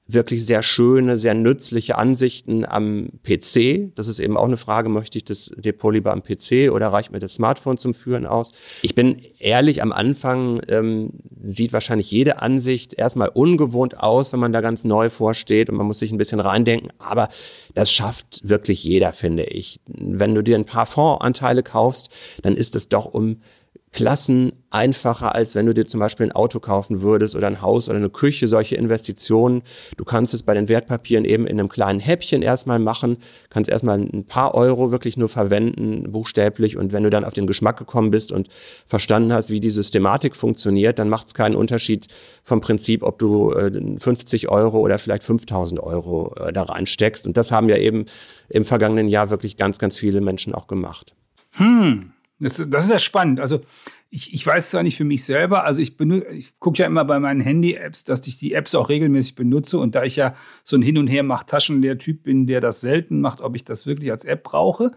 wirklich 0.07 0.45
sehr 0.45 0.63
schöne, 0.63 1.17
sehr 1.17 1.33
nützliche 1.33 1.97
Ansichten 1.97 2.65
am 2.65 3.09
PC. 3.23 3.93
Das 3.95 4.07
ist 4.07 4.19
eben 4.19 4.37
auch 4.37 4.45
eine 4.45 4.57
Frage, 4.57 4.89
möchte 4.89 5.17
ich 5.17 5.25
das 5.25 5.51
Depot 5.55 5.93
lieber 5.93 6.13
am 6.13 6.23
PC 6.23 6.71
oder 6.71 6.87
reicht 6.87 7.11
mir 7.11 7.19
das 7.19 7.35
Smartphone 7.35 7.77
zum 7.77 7.93
Führen 7.93 8.25
aus? 8.25 8.53
Ich 8.81 8.95
bin 8.95 9.21
ehrlich, 9.39 9.81
am 9.81 9.91
Anfang 9.91 10.61
ähm, 10.69 11.11
sieht 11.43 11.73
wahrscheinlich 11.73 12.09
jede 12.09 12.41
Ansicht 12.41 12.93
erstmal 12.93 13.29
ungewohnt 13.29 13.99
aus, 13.99 14.31
wenn 14.31 14.39
man 14.39 14.53
da 14.53 14.61
ganz 14.61 14.85
neu 14.85 15.09
vorsteht 15.09 15.69
und 15.69 15.75
man 15.75 15.87
muss 15.87 15.99
sich 15.99 16.11
ein 16.11 16.17
bisschen 16.17 16.39
reindenken. 16.39 16.91
Aber 16.99 17.29
das 17.73 17.91
schafft 17.91 18.47
wirklich 18.47 18.83
jeder, 18.83 19.11
finde 19.11 19.43
ich. 19.43 19.79
Wenn 19.87 20.33
du 20.33 20.41
dir 20.41 20.55
ein 20.55 20.65
paar 20.65 20.85
Fondsanteile 20.85 21.63
kaufst, 21.63 22.09
dann 22.41 22.55
ist 22.55 22.75
es 22.75 22.87
doch 22.87 23.05
um 23.05 23.41
Klassen 23.93 24.51
einfacher, 24.69 25.33
als 25.33 25.55
wenn 25.55 25.65
du 25.65 25.73
dir 25.73 25.87
zum 25.87 26.01
Beispiel 26.01 26.27
ein 26.27 26.31
Auto 26.33 26.59
kaufen 26.59 27.01
würdest 27.01 27.35
oder 27.35 27.47
ein 27.47 27.61
Haus 27.61 27.87
oder 27.87 27.97
eine 27.97 28.09
Küche, 28.09 28.47
solche 28.47 28.75
Investitionen. 28.75 29.63
Du 29.95 30.03
kannst 30.03 30.33
es 30.33 30.43
bei 30.43 30.53
den 30.53 30.67
Wertpapieren 30.67 31.23
eben 31.23 31.47
in 31.47 31.57
einem 31.57 31.69
kleinen 31.69 31.99
Häppchen 31.99 32.41
erstmal 32.41 32.79
machen, 32.79 33.17
kannst 33.49 33.69
erstmal 33.69 33.97
ein 33.97 34.25
paar 34.25 34.55
Euro 34.55 34.91
wirklich 34.91 35.15
nur 35.15 35.29
verwenden, 35.29 36.11
buchstäblich. 36.11 36.75
Und 36.75 36.91
wenn 36.91 37.03
du 37.03 37.09
dann 37.09 37.23
auf 37.23 37.33
den 37.33 37.47
Geschmack 37.47 37.77
gekommen 37.77 38.11
bist 38.11 38.31
und 38.31 38.49
verstanden 38.85 39.31
hast, 39.31 39.49
wie 39.49 39.61
die 39.61 39.69
Systematik 39.69 40.35
funktioniert, 40.35 40.99
dann 40.99 41.07
macht 41.07 41.27
es 41.27 41.33
keinen 41.33 41.55
Unterschied 41.55 42.07
vom 42.43 42.59
Prinzip, 42.59 43.03
ob 43.03 43.19
du 43.19 43.53
50 43.97 44.43
äh, 44.43 44.47
Euro 44.49 44.79
oder 44.79 44.99
vielleicht 44.99 45.23
5000 45.23 45.81
Euro 45.81 46.35
äh, 46.35 46.51
da 46.51 46.63
reinsteckst. 46.63 47.25
Und 47.25 47.37
das 47.37 47.51
haben 47.51 47.69
ja 47.69 47.77
eben 47.77 48.05
im 48.49 48.65
vergangenen 48.65 49.07
Jahr 49.07 49.29
wirklich 49.29 49.55
ganz, 49.55 49.79
ganz 49.79 49.97
viele 49.97 50.19
Menschen 50.19 50.53
auch 50.53 50.67
gemacht. 50.67 51.13
Hm. 51.53 52.11
Das, 52.39 52.63
das 52.67 52.85
ist 52.85 52.91
ja 52.91 52.99
spannend. 52.99 53.39
Also 53.39 53.61
ich, 54.09 54.33
ich 54.33 54.45
weiß 54.45 54.69
zwar 54.69 54.83
nicht 54.83 54.95
für 54.95 55.03
mich 55.03 55.25
selber, 55.25 55.63
also 55.63 55.81
ich, 55.81 55.99
ich 56.31 56.59
gucke 56.59 56.79
ja 56.79 56.85
immer 56.85 57.03
bei 57.03 57.19
meinen 57.19 57.41
Handy-Apps, 57.41 58.03
dass 58.03 58.25
ich 58.27 58.37
die 58.37 58.53
Apps 58.53 58.75
auch 58.75 58.89
regelmäßig 58.89 59.35
benutze 59.35 59.79
und 59.79 59.95
da 59.95 60.03
ich 60.03 60.15
ja 60.15 60.35
so 60.63 60.77
ein 60.77 60.81
Hin- 60.81 60.97
und 60.97 61.07
Her-Macht-Taschenleer-Typ 61.07 62.23
bin, 62.23 62.45
der 62.45 62.61
das 62.61 62.79
selten 62.79 63.21
macht, 63.21 63.41
ob 63.41 63.55
ich 63.55 63.63
das 63.63 63.87
wirklich 63.87 64.11
als 64.11 64.23
App 64.23 64.43
brauche. 64.43 64.91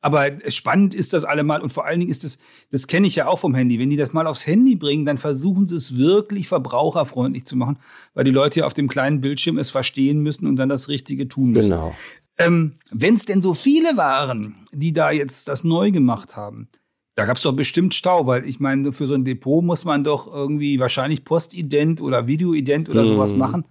Aber 0.00 0.30
spannend 0.48 0.94
ist 0.94 1.12
das 1.12 1.24
allemal 1.24 1.62
und 1.62 1.72
vor 1.72 1.84
allen 1.84 2.00
Dingen 2.00 2.10
ist 2.10 2.24
das, 2.24 2.38
das 2.70 2.86
kenne 2.86 3.06
ich 3.06 3.16
ja 3.16 3.26
auch 3.26 3.38
vom 3.38 3.54
Handy. 3.54 3.78
Wenn 3.78 3.90
die 3.90 3.96
das 3.96 4.12
mal 4.12 4.26
aufs 4.26 4.46
Handy 4.46 4.76
bringen, 4.76 5.04
dann 5.04 5.18
versuchen 5.18 5.68
sie 5.68 5.76
es 5.76 5.96
wirklich 5.96 6.48
verbraucherfreundlich 6.48 7.44
zu 7.44 7.56
machen, 7.56 7.78
weil 8.14 8.24
die 8.24 8.30
Leute 8.30 8.60
ja 8.60 8.66
auf 8.66 8.74
dem 8.74 8.88
kleinen 8.88 9.20
Bildschirm 9.20 9.58
es 9.58 9.70
verstehen 9.70 10.20
müssen 10.20 10.46
und 10.46 10.56
dann 10.56 10.68
das 10.68 10.88
Richtige 10.88 11.28
tun 11.28 11.50
müssen. 11.50 11.72
Genau. 11.72 11.94
Ähm, 12.38 12.74
Wenn 12.90 13.14
es 13.14 13.24
denn 13.24 13.40
so 13.42 13.54
viele 13.54 13.96
waren, 13.96 14.56
die 14.70 14.92
da 14.92 15.10
jetzt 15.10 15.48
das 15.48 15.64
neu 15.64 15.90
gemacht 15.90 16.36
haben, 16.36 16.68
da 17.16 17.24
gab 17.24 17.38
es 17.38 17.42
doch 17.42 17.52
bestimmt 17.52 17.94
Stau, 17.94 18.26
weil 18.26 18.46
ich 18.46 18.60
meine, 18.60 18.92
für 18.92 19.06
so 19.06 19.14
ein 19.14 19.24
Depot 19.24 19.64
muss 19.64 19.84
man 19.86 20.04
doch 20.04 20.32
irgendwie 20.32 20.78
wahrscheinlich 20.78 21.24
Postident 21.24 22.02
oder 22.02 22.26
Videoident 22.26 22.90
oder 22.90 23.06
sowas 23.06 23.32
mhm. 23.32 23.38
machen. 23.38 23.64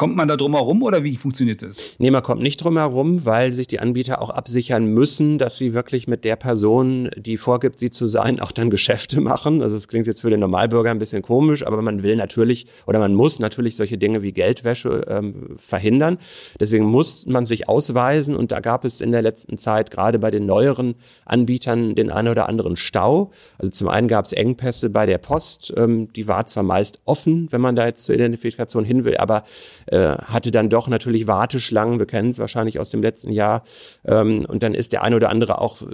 Kommt 0.00 0.16
man 0.16 0.28
da 0.28 0.38
drum 0.38 0.54
herum 0.54 0.82
oder 0.82 1.04
wie 1.04 1.18
funktioniert 1.18 1.60
das? 1.60 1.94
Nee, 1.98 2.10
man 2.10 2.22
kommt 2.22 2.40
nicht 2.40 2.64
drum 2.64 2.78
herum, 2.78 3.26
weil 3.26 3.52
sich 3.52 3.66
die 3.66 3.80
Anbieter 3.80 4.22
auch 4.22 4.30
absichern 4.30 4.86
müssen, 4.86 5.36
dass 5.36 5.58
sie 5.58 5.74
wirklich 5.74 6.08
mit 6.08 6.24
der 6.24 6.36
Person, 6.36 7.10
die 7.18 7.36
vorgibt, 7.36 7.78
sie 7.78 7.90
zu 7.90 8.06
sein, 8.06 8.40
auch 8.40 8.50
dann 8.50 8.70
Geschäfte 8.70 9.20
machen. 9.20 9.60
Also 9.60 9.76
es 9.76 9.88
klingt 9.88 10.06
jetzt 10.06 10.22
für 10.22 10.30
den 10.30 10.40
Normalbürger 10.40 10.90
ein 10.90 10.98
bisschen 10.98 11.20
komisch, 11.20 11.66
aber 11.66 11.82
man 11.82 12.02
will 12.02 12.16
natürlich 12.16 12.64
oder 12.86 12.98
man 12.98 13.12
muss 13.12 13.40
natürlich 13.40 13.76
solche 13.76 13.98
Dinge 13.98 14.22
wie 14.22 14.32
Geldwäsche 14.32 15.02
ähm, 15.06 15.56
verhindern. 15.58 16.16
Deswegen 16.58 16.86
muss 16.86 17.26
man 17.26 17.44
sich 17.44 17.68
ausweisen 17.68 18.34
und 18.36 18.52
da 18.52 18.60
gab 18.60 18.86
es 18.86 19.02
in 19.02 19.12
der 19.12 19.20
letzten 19.20 19.58
Zeit 19.58 19.90
gerade 19.90 20.18
bei 20.18 20.30
den 20.30 20.46
neueren 20.46 20.94
Anbietern 21.26 21.94
den 21.94 22.10
einen 22.10 22.28
oder 22.28 22.48
anderen 22.48 22.78
Stau. 22.78 23.32
Also 23.58 23.70
zum 23.70 23.90
einen 23.90 24.08
gab 24.08 24.24
es 24.24 24.32
Engpässe 24.32 24.88
bei 24.88 25.04
der 25.04 25.18
Post, 25.18 25.74
ähm, 25.76 26.10
die 26.14 26.26
war 26.26 26.46
zwar 26.46 26.62
meist 26.62 27.00
offen, 27.04 27.48
wenn 27.50 27.60
man 27.60 27.76
da 27.76 27.84
jetzt 27.84 28.06
zur 28.06 28.14
Identifikation 28.14 28.86
hin 28.86 29.04
will, 29.04 29.18
aber 29.18 29.44
äh, 29.90 30.16
hatte 30.18 30.50
dann 30.50 30.70
doch 30.70 30.88
natürlich 30.88 31.26
Warteschlangen, 31.26 31.98
wir 31.98 32.06
kennen 32.06 32.30
es 32.30 32.38
wahrscheinlich 32.38 32.78
aus 32.78 32.90
dem 32.90 33.02
letzten 33.02 33.32
Jahr. 33.32 33.64
Ähm, 34.04 34.46
und 34.48 34.62
dann 34.62 34.74
ist 34.74 34.92
der 34.92 35.02
eine 35.02 35.16
oder 35.16 35.28
andere 35.28 35.60
auch 35.60 35.82
äh, 35.82 35.86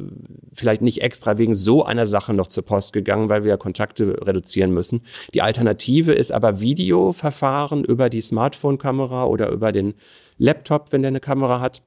vielleicht 0.53 0.83
nicht 0.83 1.03
extra 1.03 1.39
wegen 1.39 1.55
so 1.55 1.85
einer 1.85 2.07
Sache 2.07 2.35
noch 2.35 2.49
zur 2.49 2.65
Post 2.65 2.93
gegangen, 2.93 3.29
weil 3.29 3.43
wir 3.45 3.51
ja 3.51 3.57
Kontakte 3.57 4.19
reduzieren 4.27 4.71
müssen. 4.73 5.03
Die 5.35 5.43
Alternative 5.43 6.13
ist 6.13 6.31
aber 6.31 6.61
Videoverfahren 6.61 7.85
über 7.85 8.11
die 8.11 8.21
Smartphone-Kamera 8.21 9.25
oder 9.25 9.51
über 9.51 9.73
den 9.73 9.95
Laptop, 10.39 10.93
wenn 10.93 11.03
der 11.03 11.09
eine 11.09 11.21
Kamera 11.21 11.61
hat. 11.61 11.83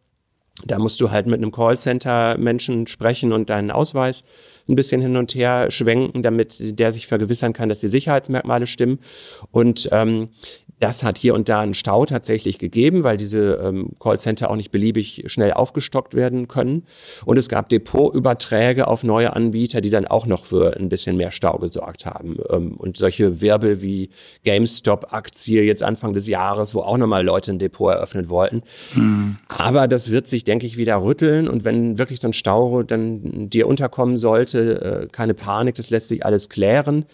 Da 0.66 0.78
musst 0.78 1.00
du 1.00 1.12
halt 1.12 1.28
mit 1.28 1.38
einem 1.38 1.52
Callcenter-Menschen 1.52 2.88
sprechen 2.88 3.32
und 3.32 3.50
deinen 3.50 3.72
Ausweis 3.72 4.24
ein 4.70 4.76
bisschen 4.76 5.02
hin 5.02 5.18
und 5.18 5.36
her 5.36 5.72
schwenken, 5.72 6.24
damit 6.24 6.80
der 6.80 6.92
sich 6.92 7.08
vergewissern 7.08 7.54
kann, 7.54 7.70
dass 7.70 7.80
die 7.80 7.88
Sicherheitsmerkmale 7.88 8.68
stimmen. 8.68 9.00
Und 9.52 9.90
ähm, 9.92 10.30
das 10.80 11.04
hat 11.04 11.18
hier 11.18 11.34
und 11.34 11.50
da 11.50 11.60
einen 11.60 11.74
Stau 11.74 12.06
tatsächlich 12.06 12.58
gegeben, 12.58 13.04
weil 13.04 13.18
diese 13.18 13.60
ähm, 13.64 13.92
Callcenter 14.00 14.50
auch 14.50 14.56
nicht 14.56 14.72
beliebig 14.72 15.24
schnell 15.28 15.52
aufgestockt 15.52 16.14
werden 16.14 16.48
können. 16.48 16.84
Und 17.26 17.38
es 17.38 17.50
gab 17.50 17.68
Depotüberträge 17.70 18.88
auf 18.88 19.04
neue 19.04 19.36
Anbieter, 19.36 19.82
die 19.82 19.90
dann 19.90 20.08
auch 20.08 20.26
noch 20.26 20.46
für 20.46 20.78
ein 20.78 20.88
bisschen 20.88 21.18
mehr 21.18 21.32
Stau 21.32 21.58
gesorgt 21.58 22.06
haben. 22.06 22.38
Ähm, 22.50 22.78
und 22.78 22.96
solche 22.96 23.42
Wirbel 23.42 23.82
wie 23.82 24.10
GameStop-Aktie 24.46 25.64
jetzt 25.64 25.84
Anfang 25.84 26.14
des 26.14 26.28
Jahres, 26.28 26.74
wo 26.74 26.80
auch 26.80 26.98
nochmal 26.98 27.26
Leute 27.26 27.52
ein 27.52 27.60
Depot 27.60 27.92
eröffnen 27.92 28.30
wollten. 28.30 28.64
Hm. 28.94 29.36
Aber 29.50 29.88
das 29.90 30.12
wird 30.12 30.30
sich, 30.30 30.46
denke 30.46 30.66
ich, 30.66 30.78
wieder 30.78 31.04
rütteln. 31.04 31.50
Und 31.50 31.66
wenn 31.66 31.98
wirklich 31.98 32.22
so 32.22 32.30
ein 32.30 32.34
Stau 32.34 32.84
dann 32.84 33.50
dir 33.50 33.68
unterkommen 33.68 34.18
sollte, 34.18 34.59
äh, 34.60 35.08
keine 35.12 35.34
Panik, 35.34 35.76
das 35.76 35.90
lässt 35.90 36.10
sich 36.10 36.26
alles 36.26 36.50
klären. 36.50 37.06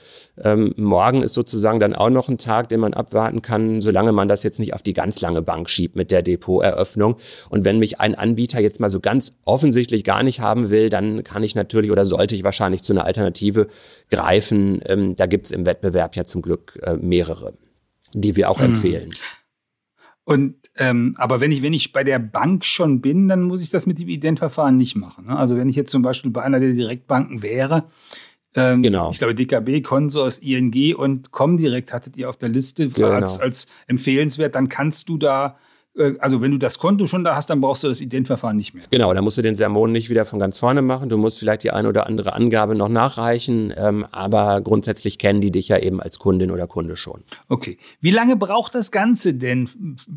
Ähm, 0.44 0.74
morgen 0.76 1.24
ist 1.24 1.34
sozusagen 1.34 1.80
dann 1.80 1.96
auch 1.96 2.10
noch 2.10 2.30
ein 2.30 2.38
Tag, 2.38 2.70
den 2.70 2.80
man 2.80 2.94
abwarten 2.94 3.42
kann, 3.42 3.82
solange 3.82 4.12
man 4.12 4.28
das 4.28 4.44
jetzt 4.44 4.60
nicht 4.60 4.74
auf 4.74 4.82
die 4.82 4.94
ganz 4.94 5.22
lange 5.22 5.42
Bank 5.42 5.70
schiebt 5.70 5.96
mit 5.96 6.12
der 6.12 6.22
Depoteröffnung. 6.22 7.18
Und 7.50 7.66
wenn 7.66 7.80
mich 7.80 8.00
ein 8.00 8.16
Anbieter 8.16 8.60
jetzt 8.60 8.80
mal 8.80 8.90
so 8.90 9.00
ganz 9.00 9.34
offensichtlich 9.46 10.04
gar 10.04 10.24
nicht 10.24 10.40
haben 10.40 10.70
will, 10.70 10.90
dann 10.90 11.24
kann 11.24 11.44
ich 11.44 11.56
natürlich 11.56 11.92
oder 11.92 12.06
sollte 12.06 12.36
ich 12.36 12.44
wahrscheinlich 12.44 12.82
zu 12.82 12.94
einer 12.94 13.06
Alternative 13.06 13.68
greifen. 14.10 14.82
Ähm, 14.86 15.16
da 15.16 15.26
gibt's 15.26 15.52
im 15.52 15.66
Wettbewerb 15.66 16.16
ja 16.16 16.26
zum 16.26 16.42
Glück 16.42 16.80
äh, 16.84 16.96
mehrere, 16.96 17.54
die 18.14 18.36
wir 18.36 18.50
auch 18.50 18.60
mhm. 18.60 18.66
empfehlen. 18.66 19.10
Und 20.26 20.56
ähm, 20.78 21.16
aber 21.18 21.40
wenn 21.40 21.52
ich 21.52 21.62
wenn 21.62 21.74
ich 21.74 21.94
bei 21.94 22.04
der 22.04 22.20
Bank 22.20 22.66
schon 22.66 23.00
bin, 23.00 23.28
dann 23.28 23.44
muss 23.44 23.62
ich 23.62 23.70
das 23.70 23.86
mit 23.86 24.00
dem 24.00 24.10
Identverfahren 24.10 24.76
nicht 24.76 24.96
machen. 24.96 25.28
Ne? 25.28 25.38
Also 25.38 25.56
wenn 25.56 25.70
ich 25.70 25.76
jetzt 25.76 25.92
zum 25.92 26.02
Beispiel 26.02 26.32
bei 26.32 26.42
einer 26.42 26.60
der 26.60 26.74
Direktbanken 26.74 27.42
wäre, 27.42 27.86
ähm, 28.56 28.82
genau. 28.82 29.12
Ich 29.12 29.18
glaube, 29.18 29.36
DKB, 29.36 29.84
Consors, 29.84 30.40
ING 30.40 30.96
und 30.96 31.32
Comdirect 31.32 31.92
hattet 31.92 32.18
ihr 32.18 32.30
auf 32.30 32.38
der 32.38 32.50
Liste 32.50 32.88
genau. 32.88 33.10
als, 33.10 33.38
als 33.38 33.68
empfehlenswert. 33.88 34.56
Dann 34.56 34.70
kannst 34.70 35.10
du 35.10 35.18
da 35.18 35.58
also 36.20 36.42
wenn 36.42 36.52
du 36.52 36.58
das 36.58 36.80
Konto 36.80 37.08
schon 37.08 37.24
da 37.24 37.36
hast, 37.36 37.50
dann 37.50 37.62
brauchst 37.62 37.84
du 37.84 37.88
das 37.88 38.02
Identverfahren 38.02 38.58
nicht 38.58 38.74
mehr. 38.74 38.84
Genau, 38.92 39.14
da 39.14 39.22
musst 39.22 39.38
du 39.38 39.42
den 39.42 39.56
Sermon 39.56 39.92
nicht 39.92 40.10
wieder 40.10 40.26
von 40.26 40.40
ganz 40.40 40.58
vorne 40.58 40.82
machen. 40.82 41.10
Du 41.10 41.18
musst 41.18 41.40
vielleicht 41.40 41.64
die 41.64 41.72
eine 41.72 41.88
oder 41.88 42.08
andere 42.08 42.34
Angabe 42.34 42.76
noch 42.76 42.90
nachreichen, 42.90 43.74
ähm, 43.76 44.06
aber 44.12 44.62
grundsätzlich 44.62 45.18
kennen 45.18 45.42
die 45.42 45.52
dich 45.52 45.70
ja 45.70 45.78
eben 45.78 46.02
als 46.02 46.20
Kundin 46.20 46.52
oder 46.52 46.68
Kunde 46.68 46.98
schon. 46.98 47.24
Okay. 47.48 47.78
Wie 48.02 48.12
lange 48.12 48.36
braucht 48.36 48.76
das 48.76 48.92
Ganze 48.92 49.34
denn 49.34 49.70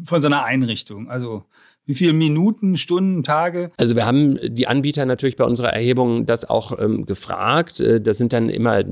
von 0.04 0.20
so 0.20 0.26
einer 0.26 0.44
Einrichtung? 0.44 1.08
Also 1.08 1.44
wie 1.88 1.94
viele 1.94 2.12
Minuten, 2.12 2.76
Stunden, 2.76 3.22
Tage? 3.22 3.70
Also 3.78 3.96
wir 3.96 4.04
haben 4.04 4.38
die 4.42 4.66
Anbieter 4.66 5.06
natürlich 5.06 5.36
bei 5.36 5.44
unserer 5.44 5.70
Erhebung 5.72 6.26
das 6.26 6.48
auch 6.48 6.78
ähm, 6.78 7.06
gefragt. 7.06 7.80
Äh, 7.80 8.02
das 8.02 8.18
sind 8.18 8.34
dann 8.34 8.50
immer 8.50 8.84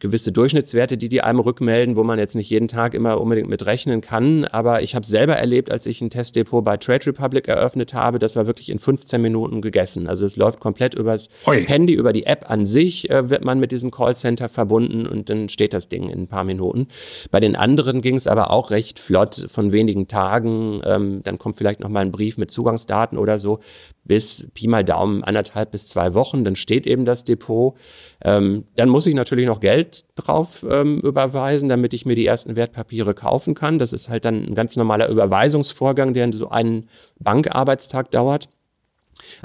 gewisse 0.00 0.32
Durchschnittswerte, 0.32 0.98
die 0.98 1.08
die 1.08 1.20
einem 1.20 1.38
rückmelden, 1.38 1.94
wo 1.94 2.02
man 2.02 2.18
jetzt 2.18 2.34
nicht 2.34 2.50
jeden 2.50 2.66
Tag 2.66 2.94
immer 2.94 3.20
unbedingt 3.20 3.48
mit 3.48 3.64
rechnen 3.64 4.00
kann. 4.00 4.44
Aber 4.44 4.82
ich 4.82 4.96
habe 4.96 5.06
selber 5.06 5.36
erlebt, 5.36 5.70
als 5.70 5.86
ich 5.86 6.00
ein 6.00 6.10
Testdepot 6.10 6.64
bei 6.64 6.76
Trade 6.76 7.06
Republic 7.06 7.46
eröffnet 7.46 7.94
habe, 7.94 8.18
das 8.18 8.34
war 8.34 8.48
wirklich 8.48 8.70
in 8.70 8.80
15 8.80 9.22
Minuten 9.22 9.62
gegessen. 9.62 10.08
Also 10.08 10.26
es 10.26 10.36
läuft 10.36 10.58
komplett 10.58 10.94
übers 10.94 11.28
Oi. 11.46 11.64
Handy, 11.64 11.92
über 11.92 12.12
die 12.12 12.26
App 12.26 12.50
an 12.50 12.66
sich 12.66 13.08
äh, 13.08 13.30
wird 13.30 13.44
man 13.44 13.60
mit 13.60 13.70
diesem 13.70 13.92
Callcenter 13.92 14.48
verbunden 14.48 15.06
und 15.06 15.30
dann 15.30 15.48
steht 15.48 15.74
das 15.74 15.88
Ding 15.88 16.08
in 16.08 16.22
ein 16.22 16.26
paar 16.26 16.42
Minuten. 16.42 16.88
Bei 17.30 17.38
den 17.38 17.54
anderen 17.54 18.02
ging 18.02 18.16
es 18.16 18.26
aber 18.26 18.50
auch 18.50 18.72
recht 18.72 18.98
flott 18.98 19.46
von 19.48 19.70
wenigen 19.70 20.08
Tagen. 20.08 20.80
Ähm, 20.84 21.20
dann 21.22 21.38
kommt 21.38 21.54
vielleicht 21.54 21.78
noch 21.78 21.88
mal 21.88 22.00
ein 22.00 22.10
Brief 22.10 22.31
Brief 22.32 22.38
mit 22.38 22.50
Zugangsdaten 22.50 23.18
oder 23.18 23.38
so 23.38 23.60
bis 24.04 24.48
Pi 24.54 24.66
mal 24.66 24.84
Daumen 24.84 25.22
anderthalb 25.22 25.70
bis 25.70 25.88
zwei 25.88 26.14
Wochen. 26.14 26.44
Dann 26.44 26.56
steht 26.56 26.86
eben 26.86 27.04
das 27.04 27.24
Depot. 27.24 27.76
Ähm, 28.24 28.64
dann 28.76 28.88
muss 28.88 29.06
ich 29.06 29.14
natürlich 29.14 29.46
noch 29.46 29.60
Geld 29.60 30.04
drauf 30.16 30.66
ähm, 30.68 31.00
überweisen, 31.00 31.68
damit 31.68 31.94
ich 31.94 32.06
mir 32.06 32.16
die 32.16 32.26
ersten 32.26 32.56
Wertpapiere 32.56 33.14
kaufen 33.14 33.54
kann. 33.54 33.78
Das 33.78 33.92
ist 33.92 34.08
halt 34.08 34.24
dann 34.24 34.44
ein 34.44 34.54
ganz 34.54 34.76
normaler 34.76 35.08
Überweisungsvorgang, 35.08 36.14
der 36.14 36.32
so 36.32 36.48
einen 36.48 36.88
Bankarbeitstag 37.20 38.10
dauert. 38.10 38.48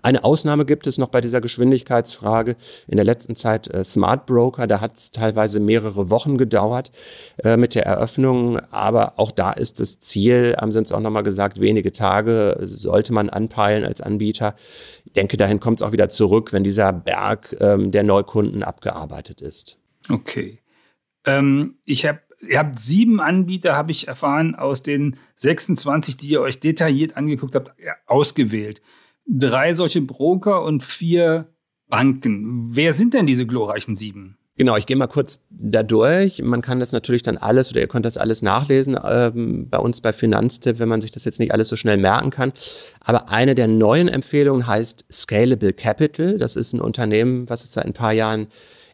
Eine 0.01 0.23
Ausnahme 0.23 0.65
gibt 0.65 0.87
es 0.87 0.97
noch 0.97 1.09
bei 1.09 1.21
dieser 1.21 1.41
Geschwindigkeitsfrage. 1.41 2.55
In 2.87 2.97
der 2.97 3.05
letzten 3.05 3.35
Zeit 3.35 3.67
äh, 3.73 3.83
Smart 3.83 4.25
Broker, 4.25 4.67
da 4.67 4.81
hat 4.81 4.97
es 4.97 5.11
teilweise 5.11 5.59
mehrere 5.59 6.09
Wochen 6.09 6.37
gedauert 6.37 6.91
äh, 7.43 7.57
mit 7.57 7.75
der 7.75 7.85
Eröffnung. 7.85 8.59
Aber 8.71 9.13
auch 9.17 9.31
da 9.31 9.51
ist 9.51 9.79
das 9.79 9.99
Ziel, 9.99 10.55
haben 10.59 10.71
sie 10.71 10.79
uns 10.79 10.91
auch 10.91 10.99
nochmal 10.99 11.23
gesagt, 11.23 11.59
wenige 11.59 11.91
Tage 11.91 12.57
sollte 12.61 13.13
man 13.13 13.29
anpeilen 13.29 13.83
als 13.83 14.01
Anbieter. 14.01 14.55
Ich 15.05 15.13
denke, 15.13 15.37
dahin 15.37 15.59
kommt 15.59 15.81
es 15.81 15.87
auch 15.87 15.91
wieder 15.91 16.09
zurück, 16.09 16.53
wenn 16.53 16.63
dieser 16.63 16.93
Berg 16.93 17.55
ähm, 17.59 17.91
der 17.91 18.03
Neukunden 18.03 18.63
abgearbeitet 18.63 19.41
ist. 19.41 19.77
Okay. 20.09 20.59
Ähm, 21.25 21.75
ich 21.85 22.05
habe 22.05 22.19
ihr 22.47 22.59
habt 22.59 22.79
sieben 22.79 23.19
Anbieter, 23.19 23.75
habe 23.75 23.91
ich 23.91 24.07
erfahren, 24.07 24.55
aus 24.55 24.83
den 24.83 25.17
26, 25.35 26.17
die 26.17 26.27
ihr 26.27 26.41
euch 26.41 26.59
detailliert 26.59 27.17
angeguckt 27.17 27.55
habt, 27.55 27.73
ausgewählt. 28.05 28.81
Drei 29.27 29.73
solche 29.73 30.01
Broker 30.01 30.63
und 30.63 30.83
vier 30.83 31.49
Banken. 31.89 32.69
Wer 32.75 32.93
sind 32.93 33.13
denn 33.13 33.27
diese 33.27 33.45
glorreichen 33.45 33.95
sieben? 33.95 34.37
Genau, 34.57 34.75
ich 34.75 34.87
gehe 34.87 34.97
mal 34.97 35.07
kurz 35.07 35.39
da 35.51 35.83
durch. 35.83 36.41
Man 36.41 36.61
kann 36.61 36.79
das 36.79 36.91
natürlich 36.91 37.21
dann 37.21 37.37
alles 37.37 37.69
oder 37.69 37.81
ihr 37.81 37.87
könnt 37.87 38.07
das 38.07 38.17
alles 38.17 38.41
nachlesen 38.41 38.97
ähm, 39.07 39.69
bei 39.69 39.77
uns 39.77 40.01
bei 40.01 40.13
Finanztipp, 40.13 40.79
wenn 40.79 40.89
man 40.89 41.01
sich 41.01 41.11
das 41.11 41.25
jetzt 41.25 41.39
nicht 41.39 41.51
alles 41.51 41.67
so 41.67 41.75
schnell 41.75 41.97
merken 41.97 42.31
kann. 42.31 42.53
Aber 42.99 43.29
eine 43.29 43.53
der 43.53 43.67
neuen 43.67 44.07
Empfehlungen 44.07 44.65
heißt 44.65 45.05
Scalable 45.11 45.73
Capital. 45.73 46.39
Das 46.39 46.55
ist 46.55 46.73
ein 46.73 46.81
Unternehmen, 46.81 47.47
was 47.49 47.63
es 47.63 47.73
seit 47.73 47.85
ein 47.85 47.93
paar 47.93 48.13
Jahren 48.13 48.47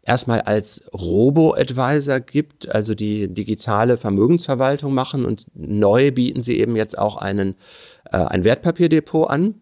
erstmal 0.05 0.41
als 0.41 0.83
Robo-Advisor 0.93 2.19
gibt, 2.19 2.69
also 2.69 2.93
die 2.93 3.33
digitale 3.33 3.95
Vermögensverwaltung 3.95 4.93
machen 4.93 5.23
und 5.23 5.45
neu 5.53 6.11
bieten 6.11 6.43
sie 6.43 6.59
eben 6.59 6.75
jetzt 6.75 6.97
auch 6.97 7.15
einen, 7.15 7.55
äh, 8.11 8.17
ein 8.17 8.43
Wertpapierdepot 8.43 9.29
an. 9.29 9.61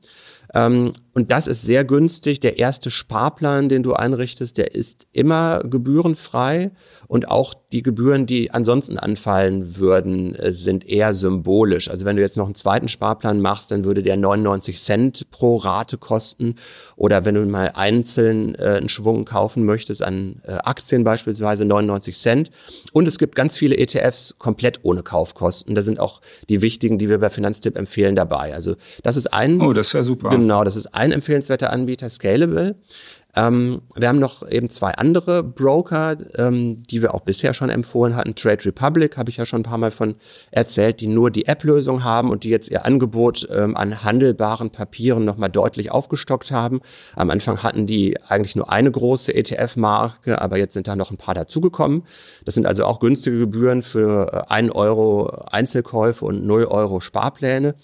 Ähm, 0.53 0.93
und 1.13 1.29
das 1.29 1.47
ist 1.47 1.63
sehr 1.63 1.83
günstig. 1.83 2.39
Der 2.39 2.57
erste 2.57 2.89
Sparplan, 2.89 3.67
den 3.67 3.83
du 3.83 3.93
einrichtest, 3.93 4.57
der 4.57 4.73
ist 4.73 5.07
immer 5.11 5.59
gebührenfrei. 5.59 6.71
Und 7.07 7.27
auch 7.27 7.53
die 7.73 7.81
Gebühren, 7.81 8.25
die 8.25 8.51
ansonsten 8.51 8.97
anfallen 8.97 9.77
würden, 9.77 10.35
äh, 10.35 10.53
sind 10.53 10.87
eher 10.87 11.13
symbolisch. 11.13 11.89
Also 11.89 12.05
wenn 12.05 12.15
du 12.15 12.21
jetzt 12.21 12.37
noch 12.37 12.45
einen 12.45 12.55
zweiten 12.55 12.87
Sparplan 12.87 13.41
machst, 13.41 13.71
dann 13.71 13.83
würde 13.83 14.03
der 14.03 14.15
99 14.15 14.81
Cent 14.81 15.29
pro 15.31 15.57
Rate 15.57 15.97
kosten. 15.97 16.55
Oder 16.95 17.25
wenn 17.25 17.35
du 17.35 17.45
mal 17.45 17.71
einzeln 17.75 18.55
äh, 18.55 18.77
einen 18.77 18.87
Schwung 18.87 19.25
kaufen 19.25 19.65
möchtest, 19.65 20.01
an 20.01 20.41
äh, 20.47 20.53
Aktien 20.63 21.03
beispielsweise 21.03 21.65
99 21.65 22.17
Cent. 22.17 22.51
Und 22.93 23.05
es 23.05 23.17
gibt 23.17 23.35
ganz 23.35 23.57
viele 23.57 23.75
ETFs 23.75 24.35
komplett 24.39 24.79
ohne 24.83 25.03
Kaufkosten. 25.03 25.75
Da 25.75 25.81
sind 25.81 25.99
auch 25.99 26.21
die 26.47 26.61
wichtigen, 26.61 26.97
die 26.97 27.09
wir 27.09 27.17
bei 27.17 27.29
Finanztipp 27.29 27.77
empfehlen, 27.77 28.15
dabei. 28.15 28.53
Also 28.53 28.75
das 29.03 29.17
ist 29.17 29.33
ein. 29.33 29.59
Oh, 29.59 29.73
das 29.73 29.87
ist 29.87 29.93
ja 29.93 30.03
super. 30.03 30.29
Genau, 30.29 30.63
das 30.63 30.77
ist 30.77 30.93
ein 30.93 31.00
ein 31.01 31.11
empfehlenswerter 31.11 31.73
Anbieter, 31.73 32.11
Scalable. 32.11 32.75
Ähm, 33.35 33.81
wir 33.95 34.07
haben 34.07 34.19
noch 34.19 34.47
eben 34.47 34.69
zwei 34.69 34.91
andere 34.91 35.41
Broker, 35.41 36.17
ähm, 36.35 36.83
die 36.83 37.01
wir 37.01 37.15
auch 37.15 37.21
bisher 37.21 37.55
schon 37.55 37.69
empfohlen 37.71 38.15
hatten. 38.15 38.35
Trade 38.35 38.65
Republic 38.65 39.17
habe 39.17 39.31
ich 39.31 39.37
ja 39.37 39.45
schon 39.45 39.61
ein 39.61 39.63
paar 39.63 39.79
Mal 39.79 39.89
von 39.89 40.15
erzählt, 40.51 40.99
die 40.99 41.07
nur 41.07 41.31
die 41.31 41.47
App-Lösung 41.47 42.03
haben 42.03 42.29
und 42.29 42.43
die 42.43 42.49
jetzt 42.49 42.69
ihr 42.69 42.85
Angebot 42.85 43.47
ähm, 43.51 43.75
an 43.75 44.03
handelbaren 44.03 44.69
Papieren 44.69 45.25
nochmal 45.25 45.49
deutlich 45.49 45.91
aufgestockt 45.91 46.51
haben. 46.51 46.81
Am 47.15 47.31
Anfang 47.31 47.63
hatten 47.63 47.87
die 47.87 48.21
eigentlich 48.21 48.55
nur 48.55 48.71
eine 48.71 48.91
große 48.91 49.33
ETF-Marke, 49.33 50.39
aber 50.39 50.57
jetzt 50.57 50.73
sind 50.73 50.87
da 50.87 50.95
noch 50.95 51.09
ein 51.09 51.17
paar 51.17 51.33
dazugekommen. 51.33 52.03
Das 52.45 52.53
sind 52.53 52.67
also 52.67 52.85
auch 52.85 52.99
günstige 52.99 53.39
Gebühren 53.39 53.81
für 53.81 54.51
1 54.51 54.69
äh, 54.69 54.75
Euro 54.75 55.29
Einzelkäufe 55.49 56.25
und 56.25 56.45
0 56.45 56.65
Euro 56.65 56.99
Sparpläne. 56.99 57.75